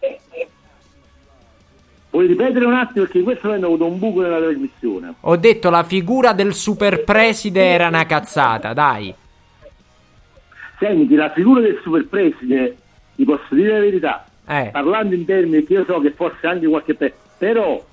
[2.10, 5.13] Vuoi ripetere un attimo perché questo ho avuto un buco nella trasmissione.
[5.21, 9.15] Ho detto la figura del super preside era una cazzata, dai.
[10.82, 12.76] Senti, la figura del superpreside,
[13.15, 14.70] ti posso dire la verità, Eh.
[14.72, 17.86] parlando in termini che io so che forse anche qualche pe- però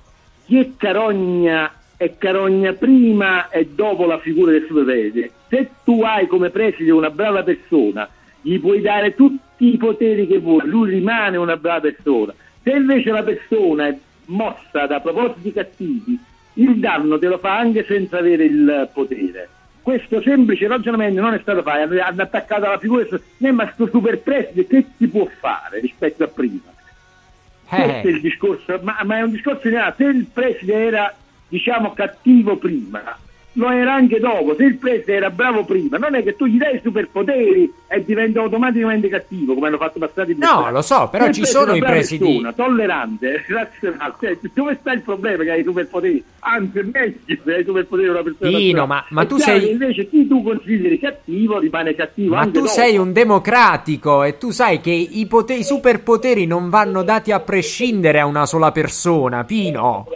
[0.45, 5.29] chi è carogna è carogna prima e dopo la figura del superpreside.
[5.49, 8.09] Se tu hai come preside una brava persona,
[8.41, 12.33] gli puoi dare tutti i poteri che vuoi, lui rimane una brava persona.
[12.63, 16.17] Se invece la persona è mossa da propositi cattivi,
[16.53, 19.49] il danno te lo fa anche senza avere il potere.
[19.89, 23.07] Questo semplice ragionamento non è stato fatto, hanno- attaccato alla figura
[23.39, 26.61] eh, ma sto super preside che si può fare rispetto a prima?
[27.67, 29.95] Questo è il Eh, discorso, ma, ma è un discorso generale.
[29.97, 31.11] Se il preside era,
[31.47, 33.17] diciamo, cattivo prima,
[33.59, 34.55] lo era anche dopo.
[34.55, 38.03] Se il preside era bravo prima, non è che tu gli dai i superpoteri e
[38.05, 41.79] diventa automaticamente cattivo, come hanno fatto passare i No, lo so, però ci sono i
[41.79, 42.23] presidi.
[42.25, 44.13] persona, tollerante, razionale.
[44.19, 46.23] Cioè, dove sta il problema che hai i superpoteri?
[46.39, 48.87] Anzi, è meglio se hai i superpoteri una persona razionale.
[48.87, 52.67] ma- ma tu chiaro sei- invece chi tu consideri cattivo rimane cattivo Ma tu dopo.
[52.67, 57.39] sei un democratico e tu sai che i, pote- i superpoteri non vanno dati a
[57.41, 60.07] prescindere a una sola persona, Pino.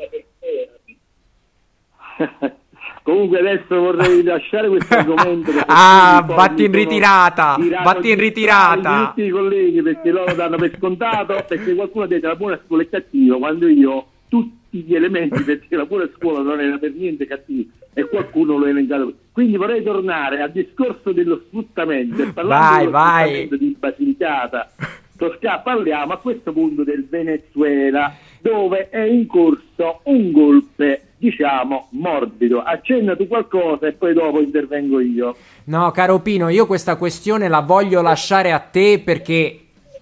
[3.04, 5.52] Comunque adesso vorrei lasciare questo argomento.
[5.68, 9.08] Ah, vatti mi in ritirata, vatti in ritirata.
[9.08, 12.84] Tutti i colleghi perché loro danno per scontato perché qualcuno ha detto la buona scuola
[12.84, 17.28] è cattiva quando io tutti gli elementi perché la buona scuola non era per niente
[17.28, 19.14] cattiva e qualcuno lo ha elencato.
[19.34, 23.28] Quindi vorrei tornare al discorso dello sfruttamento e parlando Vai, vai.
[23.28, 24.72] sfruttamento di Basilicata
[25.18, 32.62] Toscana, parliamo a questo punto del Venezuela dove è in corso un golpe diciamo morbido
[32.62, 37.62] accenna tu qualcosa e poi dopo intervengo io No, caro Pino, io questa questione la
[37.62, 39.60] voglio lasciare a te perché.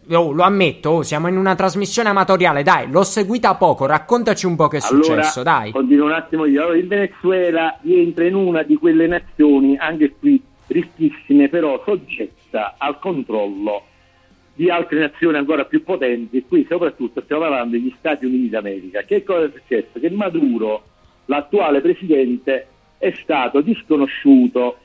[0.10, 4.56] oh, lo ammetto, oh, siamo in una trasmissione amatoriale, dai, l'ho seguita poco, raccontaci un
[4.56, 5.72] po' che è successo, allora dai.
[5.72, 10.42] continuo un attimo io allora, il Venezuela rientra in una di quelle nazioni anche qui
[10.66, 13.84] ricchissime però soggetta al controllo
[14.54, 19.04] di altre nazioni ancora più potenti, qui soprattutto stiamo parlando degli Stati Uniti d'America.
[19.04, 20.00] Che cosa è successo?
[20.00, 20.84] Che Maduro,
[21.26, 24.78] l'attuale presidente, è stato disconosciuto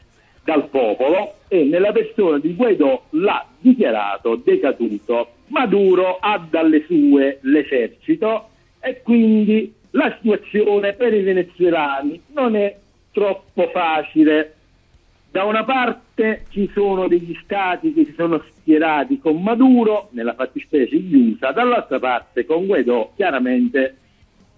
[0.45, 5.33] dal popolo e nella persona di Guaidó l'ha dichiarato decaduto.
[5.49, 8.49] Maduro ha dalle sue l'esercito
[8.81, 12.77] e quindi la situazione per i venezuelani non è
[13.13, 14.56] troppo facile.
[15.37, 20.97] Da una parte ci sono degli stati che si sono schierati con Maduro, nella fattispecie
[20.97, 23.97] gli USA, dall'altra parte con Guaidó, chiaramente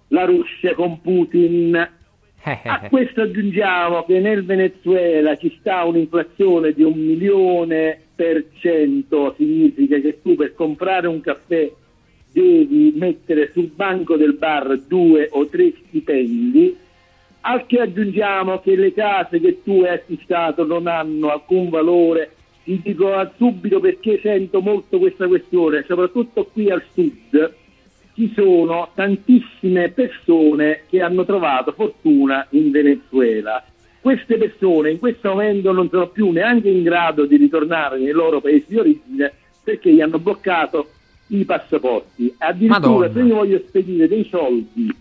[0.07, 1.75] la Russia con Putin.
[2.43, 9.99] A questo aggiungiamo che nel Venezuela ci sta un'inflazione di un milione per cento, significa
[9.99, 11.69] che tu per comprare un caffè
[12.31, 16.77] devi mettere sul banco del bar due o tre stipendi,
[17.41, 22.35] al che aggiungiamo che le case che tu hai acquistato non hanno alcun valore.
[22.63, 27.55] Ti dico subito perché sento molto questa questione, soprattutto qui al sud
[28.13, 33.63] ci sono tantissime persone che hanno trovato fortuna in Venezuela.
[34.01, 38.41] Queste persone in questo momento non sono più neanche in grado di ritornare nei loro
[38.41, 40.89] paesi di origine perché gli hanno bloccato
[41.27, 42.33] i passaporti.
[42.37, 43.11] Addirittura Madonna.
[43.13, 44.93] se io voglio spedire dei soldi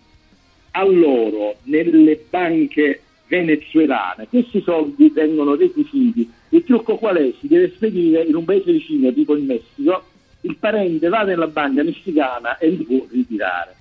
[0.79, 6.31] a loro nelle banche venezuelane, questi soldi vengono requisiti.
[6.51, 7.33] Il trucco qual è?
[7.41, 10.05] Si deve spedire in un paese vicino, tipo il Messico,
[10.43, 13.75] il parente va nella banca messicana e li può ritirare.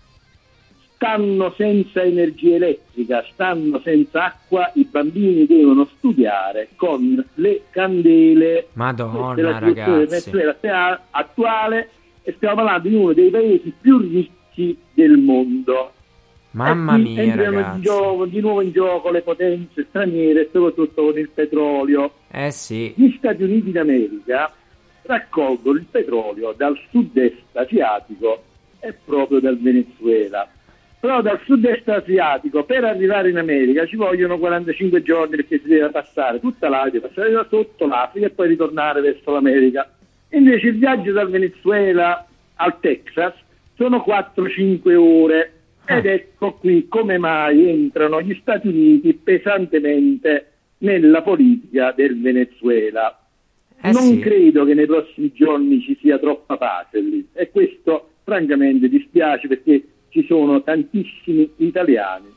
[0.95, 8.69] Stanno senza energia elettrica, stanno senza acqua, i bambini devono studiare con le candele.
[8.73, 10.31] Madonna, Questa è la situazione del ragazzi.
[10.31, 11.89] Venezuela sta- attuale
[12.23, 15.91] e stiamo parlando di uno dei paesi più ricchi del mondo.
[16.57, 21.17] Mamma E qui mia, entrano gioco- di nuovo in gioco le potenze straniere, soprattutto con
[21.17, 22.11] il petrolio.
[22.31, 22.93] Eh sì.
[22.95, 24.51] Gli Stati Uniti d'America
[25.03, 28.43] raccolgono il petrolio dal sud-est asiatico
[28.79, 30.49] e proprio dal Venezuela.
[30.99, 35.89] Però dal sud-est asiatico per arrivare in America ci vogliono 45 giorni perché si deve
[35.89, 39.87] passare tutta l'Asia, passare da sotto l'Africa e poi ritornare verso l'America.
[40.29, 43.33] Invece il viaggio dal Venezuela al Texas
[43.75, 45.51] sono 4-5 ore
[45.87, 53.17] ed ecco qui come mai entrano gli Stati Uniti pesantemente nella politica del Venezuela.
[53.81, 54.19] Eh non sì.
[54.19, 59.83] credo che nei prossimi giorni ci sia troppa pace lì e questo francamente dispiace perché
[60.09, 62.27] ci sono tantissimi italiani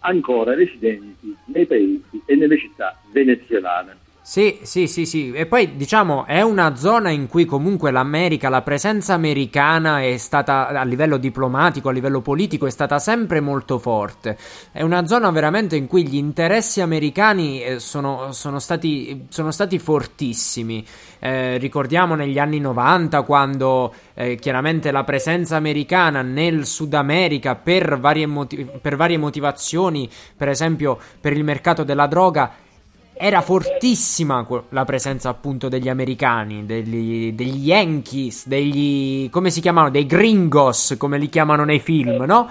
[0.00, 4.08] ancora residenti nei paesi e nelle città venezuelane.
[4.30, 5.32] Sì, sì, sì, sì.
[5.32, 10.68] E poi diciamo è una zona in cui comunque l'America, la presenza americana è stata
[10.68, 14.38] a livello diplomatico, a livello politico, è stata sempre molto forte.
[14.70, 19.80] È una zona veramente in cui gli interessi americani eh, sono, sono stati, sono stati
[19.80, 20.86] fortissimi.
[21.18, 27.98] Eh, ricordiamo negli anni 90 quando eh, chiaramente la presenza americana nel Sud America per
[27.98, 32.68] varie, moti- per varie motivazioni, per esempio per il mercato della droga,
[33.22, 39.90] era fortissima la presenza appunto degli americani, degli, degli Yankees, degli come si chiamano?
[39.90, 42.48] Dei gringos, come li chiamano nei film, no?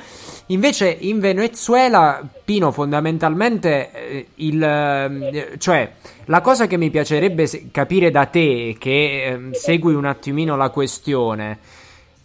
[0.48, 5.92] Invece in Venezuela, Pino, fondamentalmente eh, il eh, cioè
[6.26, 11.58] la cosa che mi piacerebbe capire da te, che ehm, segui un attimino la questione,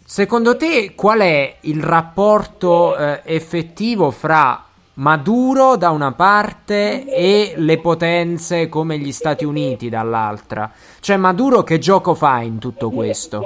[0.05, 4.67] secondo te qual è il rapporto eh, effettivo fra
[4.97, 10.71] Maduro da una parte e le potenze come gli Stati Uniti dall'altra.
[11.01, 13.43] Cioè Maduro che gioco fa in tutto questo?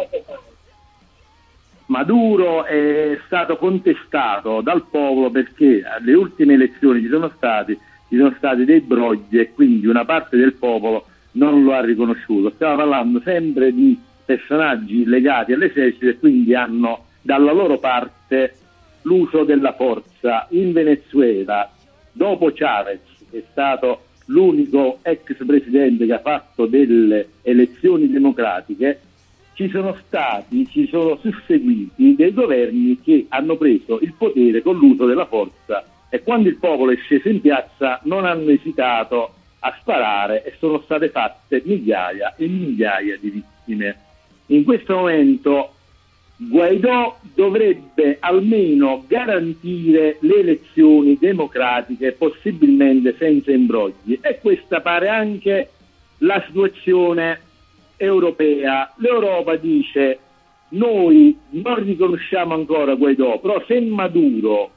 [1.87, 7.79] Maduro è stato contestato dal popolo perché alle ultime elezioni ci sono stati,
[8.11, 12.51] ci sono stati dei brogli e quindi una parte del popolo non lo ha riconosciuto.
[12.51, 18.55] Stiamo parlando sempre di personaggi legati all'esercito e quindi hanno dalla loro parte
[19.03, 20.08] l'uso della forza.
[20.51, 21.71] In Venezuela,
[22.13, 23.01] dopo Chavez,
[23.31, 29.01] che è stato l'unico ex presidente che ha fatto delle elezioni democratiche,
[29.55, 35.07] ci sono stati, ci sono susseguiti dei governi che hanno preso il potere con l'uso
[35.07, 40.45] della forza e quando il popolo è sceso in piazza non hanno esitato a sparare
[40.45, 43.97] e sono state fatte migliaia e migliaia di vittime.
[44.47, 45.75] In questo momento
[46.41, 54.21] Guaidò dovrebbe almeno garantire le elezioni democratiche, possibilmente senza imbrogli.
[54.21, 55.71] E questa pare anche
[56.19, 57.41] la situazione
[57.97, 58.95] europea.
[58.99, 60.21] L'Europa dice
[60.71, 64.71] noi non riconosciamo ancora Guaidò, però se Maduro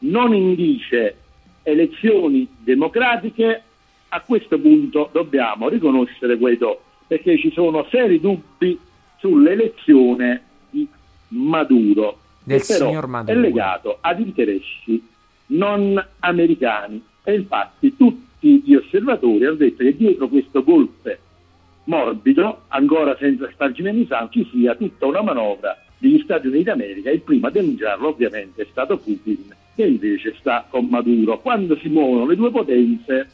[0.00, 1.16] non indice
[1.62, 3.62] elezioni democratiche,
[4.10, 8.78] a questo punto dobbiamo riconoscere Guaidò, perché ci sono seri dubbi
[9.18, 10.42] sull'elezione
[11.28, 13.36] Maduro, Del che però Maduro.
[13.36, 15.06] è legato ad interessi
[15.46, 21.20] non americani e infatti tutti gli osservatori hanno detto che dietro questo golpe
[21.84, 27.10] morbido, ancora senza spargimento di sangue, ci sia tutta una manovra degli Stati Uniti d'America.
[27.10, 31.40] Il primo a denunciarlo ovviamente è stato Putin, che invece sta con Maduro.
[31.40, 33.30] Quando si muovono le due potenze,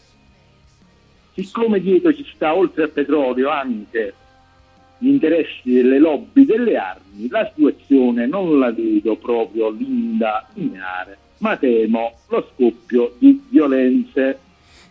[1.35, 4.15] siccome dietro ci sta oltre al petrolio anche
[5.05, 11.59] gli interessi delle lobby delle armi, la situazione non la vedo proprio linda, lineare, ma
[11.59, 14.39] temo lo scoppio di violenze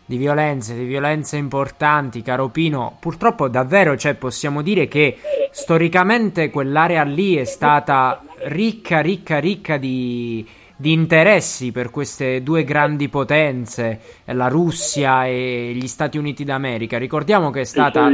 [0.05, 2.97] di violenze, di violenze importanti, caro Pino.
[2.99, 5.17] Purtroppo davvero, cioè, possiamo dire che
[5.49, 10.45] storicamente quell'area lì è stata ricca, ricca, ricca di,
[10.75, 16.97] di interessi per queste due grandi potenze, la Russia e gli Stati Uniti d'America.
[16.97, 18.09] Ricordiamo che è stata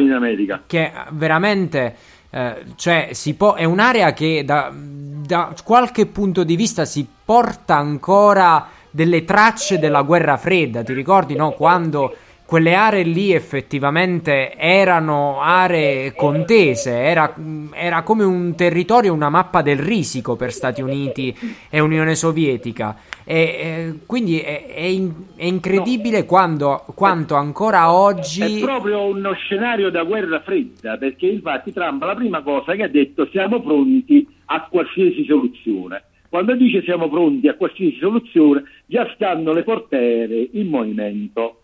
[0.66, 1.96] che veramente
[2.32, 7.76] eh, cioè si può, è un'area che da, da qualche punto di vista si porta
[7.76, 10.84] ancora delle tracce della guerra fredda.
[10.84, 11.52] Ti ricordi, no?
[11.52, 12.16] Quando
[12.50, 17.36] quelle aree lì effettivamente erano aree contese, era,
[17.74, 21.32] era come un territorio, una mappa del risico per Stati Uniti
[21.70, 22.98] e Unione Sovietica.
[23.24, 28.62] E, e quindi è, è in- è incredibile quando, quanto ancora oggi.
[28.62, 32.88] È proprio uno scenario da guerra fredda, perché infatti Trump la prima cosa che ha
[32.88, 36.02] detto siamo pronti a qualsiasi soluzione.
[36.28, 41.60] Quando dice siamo pronti a qualsiasi soluzione, già stanno le porte aeree in movimento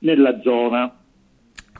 [0.00, 0.92] nella zona.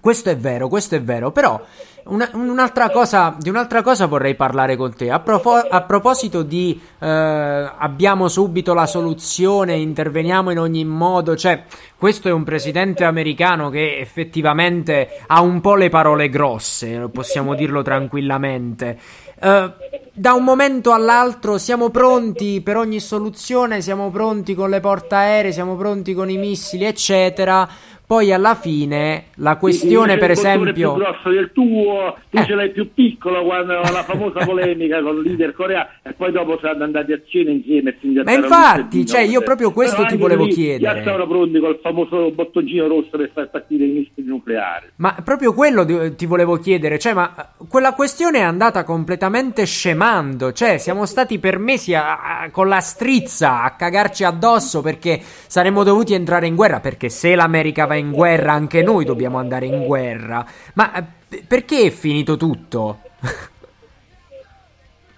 [0.01, 1.61] Questo è vero, questo è vero, però
[2.05, 5.11] una- un'altra cosa, di un'altra cosa vorrei parlare con te.
[5.11, 11.65] A, profo- a proposito di eh, abbiamo subito la soluzione, interveniamo in ogni modo, cioè
[11.97, 17.83] questo è un presidente americano che effettivamente ha un po' le parole grosse, possiamo dirlo
[17.83, 18.99] tranquillamente.
[19.41, 19.73] Eh,
[20.13, 25.77] da un momento all'altro siamo pronti per ogni soluzione, siamo pronti con le portaeree, siamo
[25.77, 27.69] pronti con i missili, eccetera.
[28.09, 32.45] Poi alla fine la questione, per il esempio, è più grosso del tuo, tu Eh.
[32.47, 36.57] ce l'hai più piccolo quando la famosa polemica con il leader coreano e poi dopo
[36.59, 40.95] sono andati a cena insieme e Ma infatti, cioè, io proprio questo ti volevo chiedere.
[40.95, 44.87] Già stavano pronti col famoso bottoncino rosso per far partire i missili nucleari.
[44.97, 45.85] Ma proprio quello
[46.15, 51.39] ti volevo chiedere, cioè, ma eh, quella questione è andata completamente scemando, cioè, siamo stati
[51.39, 56.81] permessi a- a- con la strizza a cagarci addosso perché saremmo dovuti entrare in guerra,
[56.81, 60.47] perché se l'America va in guerra anche noi dobbiamo andare in guerra.
[60.75, 63.01] Ma eh, perché è finito tutto?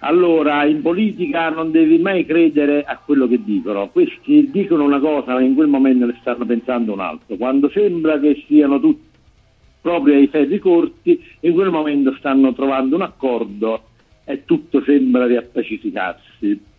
[0.03, 3.89] Allora, in politica non devi mai credere a quello che dicono.
[3.89, 7.35] Questi dicono una cosa, ma in quel momento ne stanno pensando un altro.
[7.35, 9.09] Quando sembra che siano tutti
[9.79, 13.83] proprio ai ferri corti, in quel momento stanno trovando un accordo
[14.23, 16.69] e tutto sembra riappacificarsi.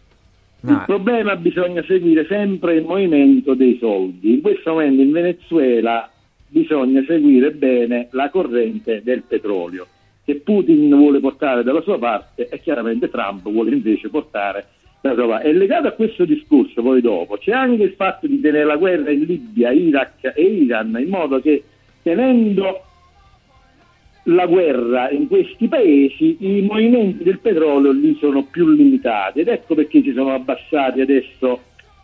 [0.65, 4.35] Il No, problema bisogna seguire sempre il movimento dei soldi.
[4.35, 6.09] In questo momento in Venezuela
[6.47, 9.87] bisogna seguire bene la corrente del petrolio
[10.25, 14.67] che Putin vuole portare dalla sua parte e chiaramente Trump vuole invece portare
[15.01, 15.49] dalla sua parte.
[15.49, 19.11] E legato a questo discorso poi dopo c'è anche il fatto di tenere la guerra
[19.11, 21.65] in Libia, Iraq e Iran in modo che
[22.03, 22.85] tenendo
[24.25, 29.41] la guerra in questi paesi i movimenti del petrolio lì sono più limitati.
[29.41, 31.61] Ed ecco perché si sono abbassati adesso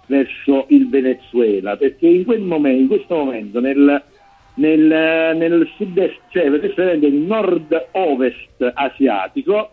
[0.07, 4.03] verso il Venezuela, perché in, quel momento, in questo momento nel,
[4.55, 9.71] nel, nel sud-est, cioè nel nord-ovest asiatico,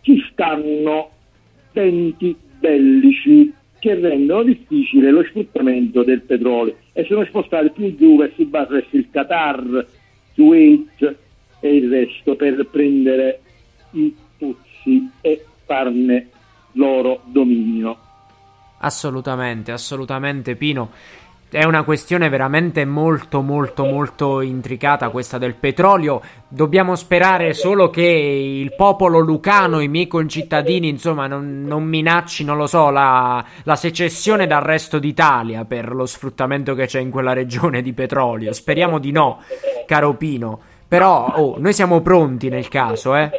[0.00, 1.10] ci stanno
[1.72, 6.76] venti bellici che rendono difficile lo sfruttamento del petrolio.
[6.92, 8.42] E sono spostati più giù verso
[8.90, 9.86] il Qatar,
[10.34, 11.16] Kuwait
[11.60, 13.40] e il resto per prendere
[13.92, 16.28] i puzzi e farne
[16.72, 17.96] loro dominio.
[18.78, 20.90] Assolutamente, assolutamente Pino.
[21.50, 26.20] È una questione veramente molto molto molto intricata questa del petrolio.
[26.46, 32.66] Dobbiamo sperare solo che il popolo lucano, i miei concittadini, insomma, non, non minaccino, lo
[32.66, 37.80] so, la, la, secessione dal resto d'Italia per lo sfruttamento che c'è in quella regione
[37.80, 38.52] di petrolio.
[38.52, 39.40] Speriamo di no,
[39.86, 40.60] caro Pino.
[40.88, 43.30] Però oh, noi siamo pronti nel caso, eh.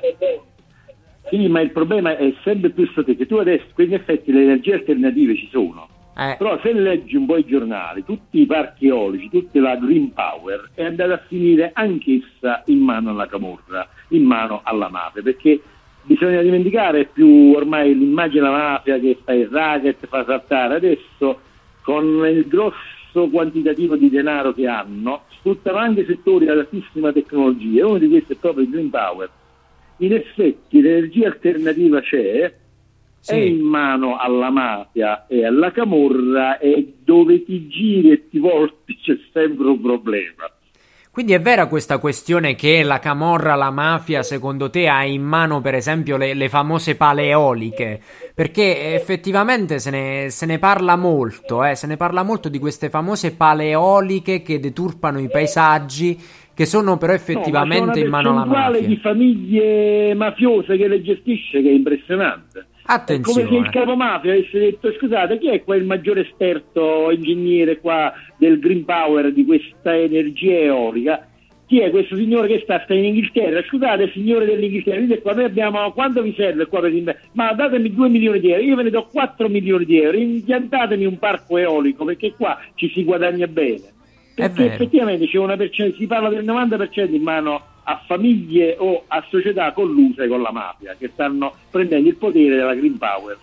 [1.30, 3.26] Sì, ma il problema è sempre più strategico.
[3.26, 5.88] Tu adesso, in effetti, le energie alternative ci sono
[6.20, 6.36] eh.
[6.38, 10.72] Però se leggi un po' i giornali, tutti i parchi eolici, tutta la green power
[10.74, 15.62] è andata a finire anch'essa in mano alla camorra, in mano alla mafia, perché
[16.04, 21.40] bisogna dimenticare più ormai l'immagine della mafia che fa il racket, fa saltare, adesso
[21.84, 27.98] con il grosso quantitativo di denaro che hanno, sfruttano anche settori ad altissima tecnologia, uno
[27.98, 29.30] di questi è proprio il green power.
[29.98, 32.54] In effetti l'energia alternativa c'è,
[33.20, 33.34] sì.
[33.34, 38.96] è in mano alla mafia e alla camorra e dove ti giri e ti volti
[39.02, 40.50] c'è sempre un problema.
[41.20, 45.60] Quindi è vera questa questione che la camorra, la mafia, secondo te ha in mano
[45.60, 48.00] per esempio le, le famose pale eoliche?
[48.34, 51.76] Perché effettivamente se ne, se ne parla molto, eh?
[51.76, 56.18] se ne parla molto di queste famose pale eoliche che deturpano i paesaggi,
[56.54, 58.88] che sono però effettivamente no, in mano alla mafia.
[58.88, 62.68] di famiglie mafiose che le gestisce che è impressionante.
[62.92, 63.42] Attenzione.
[63.42, 67.12] È come se il capo mafia avesse detto scusate chi è qua il maggiore esperto
[67.12, 71.28] ingegnere qua del green power di questa energia eolica?
[71.68, 73.62] Chi è questo signore che sta, sta in Inghilterra?
[73.62, 77.94] Scusate signore dell'Inghilterra dite qua noi abbiamo quanto vi serve qua per investire ma datemi
[77.94, 81.60] 2 milioni di euro io ve ne do 4 milioni di euro impiantatemi un parco
[81.60, 83.84] eolico perché qua ci si guadagna bene.
[84.34, 89.26] Perché effettivamente c'è una percentuale si parla del 90% in mano a famiglie o a
[89.30, 93.38] società colluse con la mafia che stanno prendendo il potere della Green Power.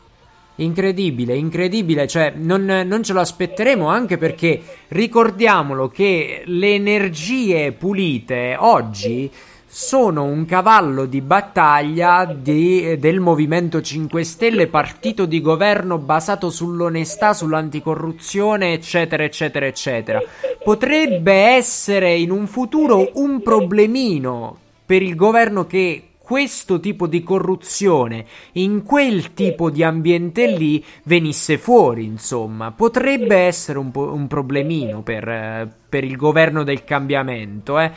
[0.58, 8.56] Incredibile, incredibile, cioè non, non, ce lo aspetteremo anche perché ricordiamolo che le energie pulite
[8.58, 9.30] oggi
[9.68, 17.34] sono un cavallo di battaglia di, del Movimento 5 Stelle, partito di governo basato sull'onestà,
[17.34, 20.22] sull'anticorruzione, eccetera, eccetera, eccetera.
[20.62, 28.26] Potrebbe essere in un futuro un problemino per il governo che questo tipo di corruzione
[28.54, 35.02] in quel tipo di ambiente lì venisse fuori, insomma, potrebbe essere un, po- un problemino
[35.02, 37.92] per, per il governo del cambiamento, eh.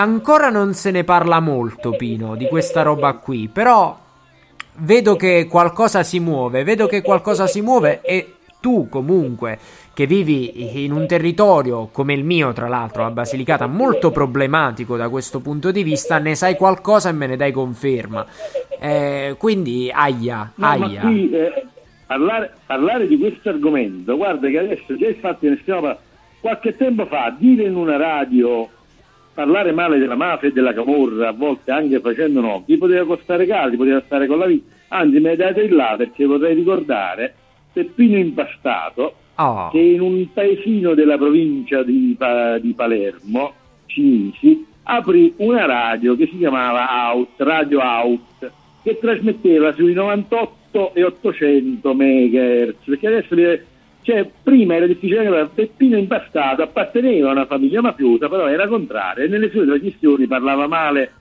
[0.00, 3.94] Ancora non se ne parla molto, Pino, di questa roba qui, però
[4.78, 9.58] vedo che qualcosa si muove, vedo che qualcosa si muove e tu comunque
[9.92, 15.10] che vivi in un territorio come il mio, tra l'altro, la Basilicata, molto problematico da
[15.10, 18.24] questo punto di vista, ne sai qualcosa e me ne dai conferma.
[18.80, 21.00] Eh, quindi, aia, no, aia.
[21.02, 21.66] Qui, eh,
[22.06, 26.08] parlare, parlare, di questo argomento, guarda che adesso già che ne stiamo parlando,
[26.40, 28.66] qualche tempo fa, dire in una radio
[29.40, 33.46] parlare male della mafia e della camorra, a volte anche facendo no, ti poteva costare
[33.46, 34.70] caro, ti poteva stare con la vita.
[34.88, 37.34] Anzi, mi date il là perché vorrei ricordare
[37.72, 39.70] Peppino Impastato, oh.
[39.70, 42.14] che in un paesino della provincia di,
[42.60, 43.52] di Palermo,
[43.86, 51.02] Cinisi, aprì una radio che si chiamava Out, Radio Out, che trasmetteva sui 98 e
[51.02, 53.34] 800 MHz, perché adesso
[54.02, 59.24] cioè, prima era difficile che Peppino Impastato apparteneva a una famiglia mafiosa, però era contrario
[59.24, 61.12] e nelle sue trasmissioni parlava male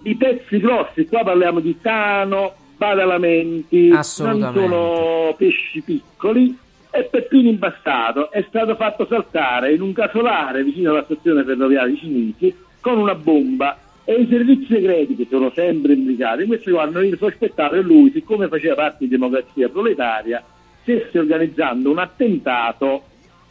[0.00, 1.06] di pezzi grossi.
[1.06, 6.58] Qua parliamo di Tano, Badalamenti, non sono pesci piccoli.
[6.94, 11.98] E Peppino Impastato è stato fatto saltare in un casolare vicino alla stazione ferroviaria di
[11.98, 17.00] Cinisi con una bomba e i servizi segreti che sono sempre implicati in questo hanno
[17.16, 20.44] sospettato che lui, siccome faceva parte di democrazia proletaria,
[20.82, 23.04] stesse organizzando un attentato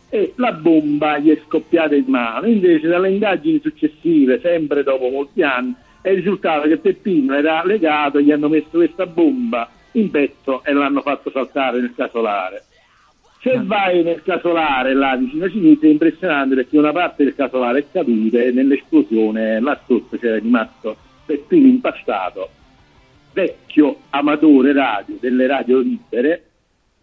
[0.10, 2.46] e la bomba gli è scoppiata in mano.
[2.46, 8.32] Invece dalle indagini successive, sempre dopo molti anni, è risultato che Peppino era legato, gli
[8.32, 12.66] hanno messo questa bomba in petto e l'hanno fatto saltare nel casolare.
[13.42, 13.64] Se ah.
[13.64, 17.86] vai nel casolare là vicino a Cinisi è impressionante perché una parte del casolare è
[17.92, 22.50] caduta e nell'esplosione là sotto c'era rimasto Peppino impastato,
[23.34, 26.51] vecchio amatore radio delle radio libere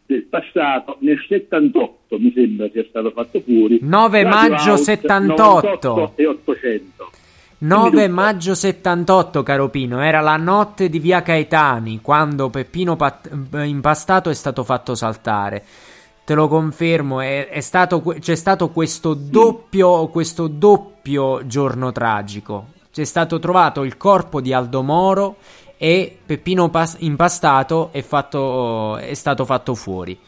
[0.09, 3.79] del passato, nel 78 mi sembra sia stato fatto fuori.
[3.83, 5.89] 9 Radio maggio Out 78.
[5.89, 7.11] 98 e 800.
[7.59, 13.29] 9 Quindi, maggio 78, caro Pino, era la notte di via Caetani, quando Peppino Pat-
[13.53, 15.63] Impastato è stato fatto saltare.
[16.25, 22.69] Te lo confermo, è, è stato, c'è stato questo doppio, questo doppio giorno tragico.
[22.91, 25.37] C'è stato trovato il corpo di Aldo Moro
[25.79, 30.19] e Peppino Pas- Impastato è, fatto- è stato fatto fuori.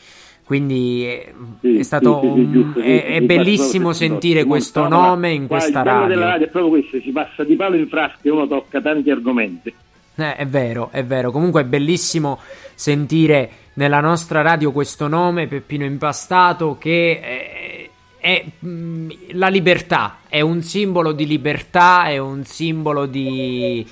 [0.44, 4.88] Quindi è, Sì, è stato sì, sì, un- giusto, è, è bellissimo sentire questo no,
[4.88, 6.08] no, nome in questa il radio.
[6.08, 9.10] della radio è proprio questo, si passa di palo in frasca e uno tocca tanti
[9.10, 9.74] argomenti.
[10.16, 11.30] Eh, è vero, è vero.
[11.30, 12.38] Comunque è bellissimo
[12.74, 20.40] sentire nella nostra radio questo nome, Peppino Impastato, che è, è, mm, la libertà, è
[20.40, 23.86] un simbolo di libertà, è un simbolo di...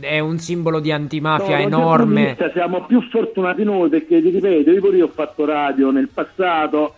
[0.00, 2.26] È un simbolo di antimafia No, di enorme.
[2.26, 6.08] vista siamo più fortunati noi perché ti ripeto, io pure io ho fatto radio nel
[6.08, 6.94] passato,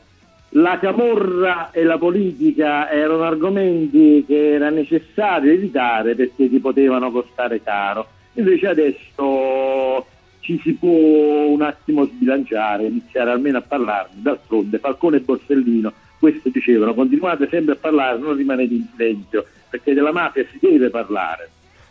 [0.50, 7.62] la camorra e la politica erano argomenti che era necessario evitare perché ti potevano costare
[7.62, 8.06] caro.
[8.34, 10.06] Invece adesso
[10.40, 14.20] ci si può un attimo sbilanciare, iniziare almeno a parlarne.
[14.22, 19.94] D'altronde Falcone e Borsellino questo dicevano, continuate sempre a parlare, non rimanete in silenzio, perché
[19.94, 21.50] della mafia si deve parlare.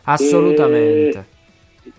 [0.10, 1.18] Assolutamente.
[1.18, 1.36] E-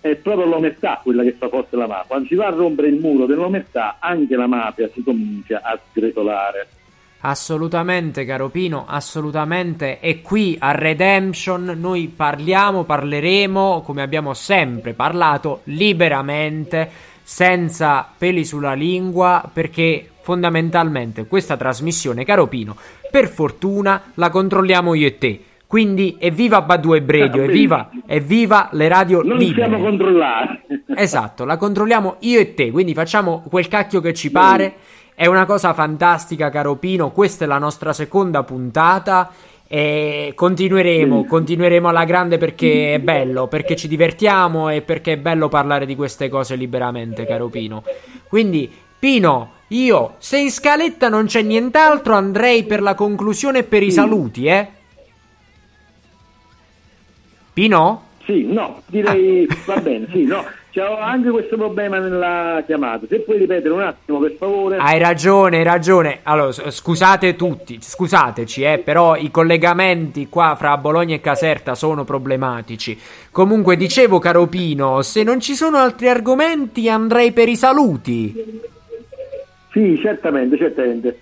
[0.00, 2.04] è proprio l'omertà quella che fa forte la mafia.
[2.08, 6.68] Quando si va a rompere il muro dell'omertà, anche la mafia si comincia a sgretolare.
[7.20, 9.98] Assolutamente, caro Pino, assolutamente.
[10.00, 16.88] E qui a Redemption noi parliamo, parleremo, come abbiamo sempre parlato, liberamente,
[17.22, 22.76] senza peli sulla lingua, perché fondamentalmente questa trasmissione, caro Pino,
[23.10, 25.42] per fortuna la controlliamo io e te.
[25.68, 29.68] Quindi evviva Badu e Bredio, evviva, evviva le radio Non libere.
[29.68, 30.56] siamo controllati.
[30.96, 34.74] Esatto, la controlliamo io e te, quindi facciamo quel cacchio che ci pare.
[35.14, 37.10] È una cosa fantastica, caro Pino.
[37.10, 39.30] Questa è la nostra seconda puntata.
[39.70, 45.48] E continueremo, continueremo alla grande perché è bello, perché ci divertiamo e perché è bello
[45.48, 47.82] parlare di queste cose liberamente, caro Pino.
[48.26, 53.82] Quindi, Pino, io, se in scaletta non c'è nient'altro, andrei per la conclusione e per
[53.82, 54.68] i saluti, eh?
[57.58, 58.02] Pino?
[58.24, 60.44] Sì, no, direi va bene, sì, no.
[60.70, 63.04] C'è anche questo problema nella chiamata.
[63.08, 64.76] Se puoi ripetere un attimo, per favore.
[64.76, 66.20] Hai ragione, hai ragione.
[66.22, 72.96] Allora, scusate tutti, scusateci, eh, però i collegamenti qua fra Bologna e Caserta sono problematici.
[73.32, 78.60] Comunque, dicevo, caro Pino, se non ci sono altri argomenti andrei per i saluti.
[79.72, 81.18] Sì, certamente, certamente.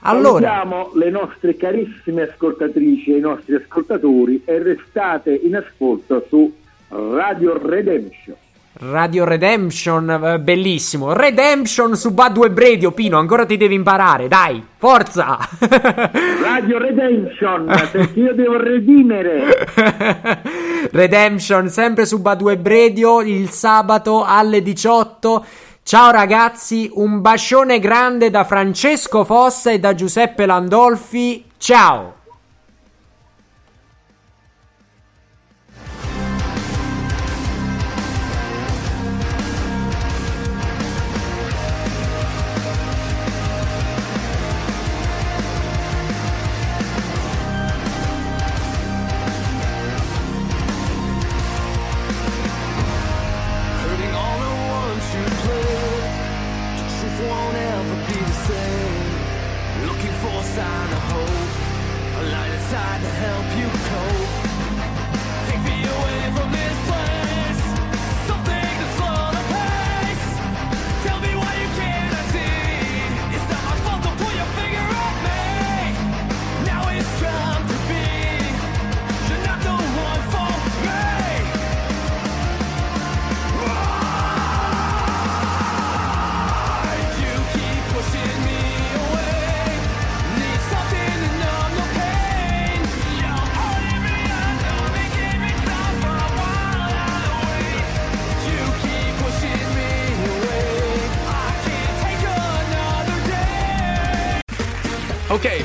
[0.00, 6.52] Allora, Salutiamo le nostre carissime ascoltatrici e i nostri ascoltatori e restate in ascolto su
[6.88, 8.36] Radio Redemption.
[8.82, 11.12] Radio Redemption, eh, bellissimo.
[11.12, 15.36] Redemption su Bad Web Radio, Pino, ancora ti devi imparare, dai, forza!
[16.40, 19.66] Radio Redemption, perché io devo redimere.
[20.92, 25.44] Redemption sempre su Bad Web Radio il sabato alle 18.
[25.82, 31.44] Ciao ragazzi, un bacione grande da Francesco Fossa e da Giuseppe Landolfi.
[31.56, 32.19] Ciao!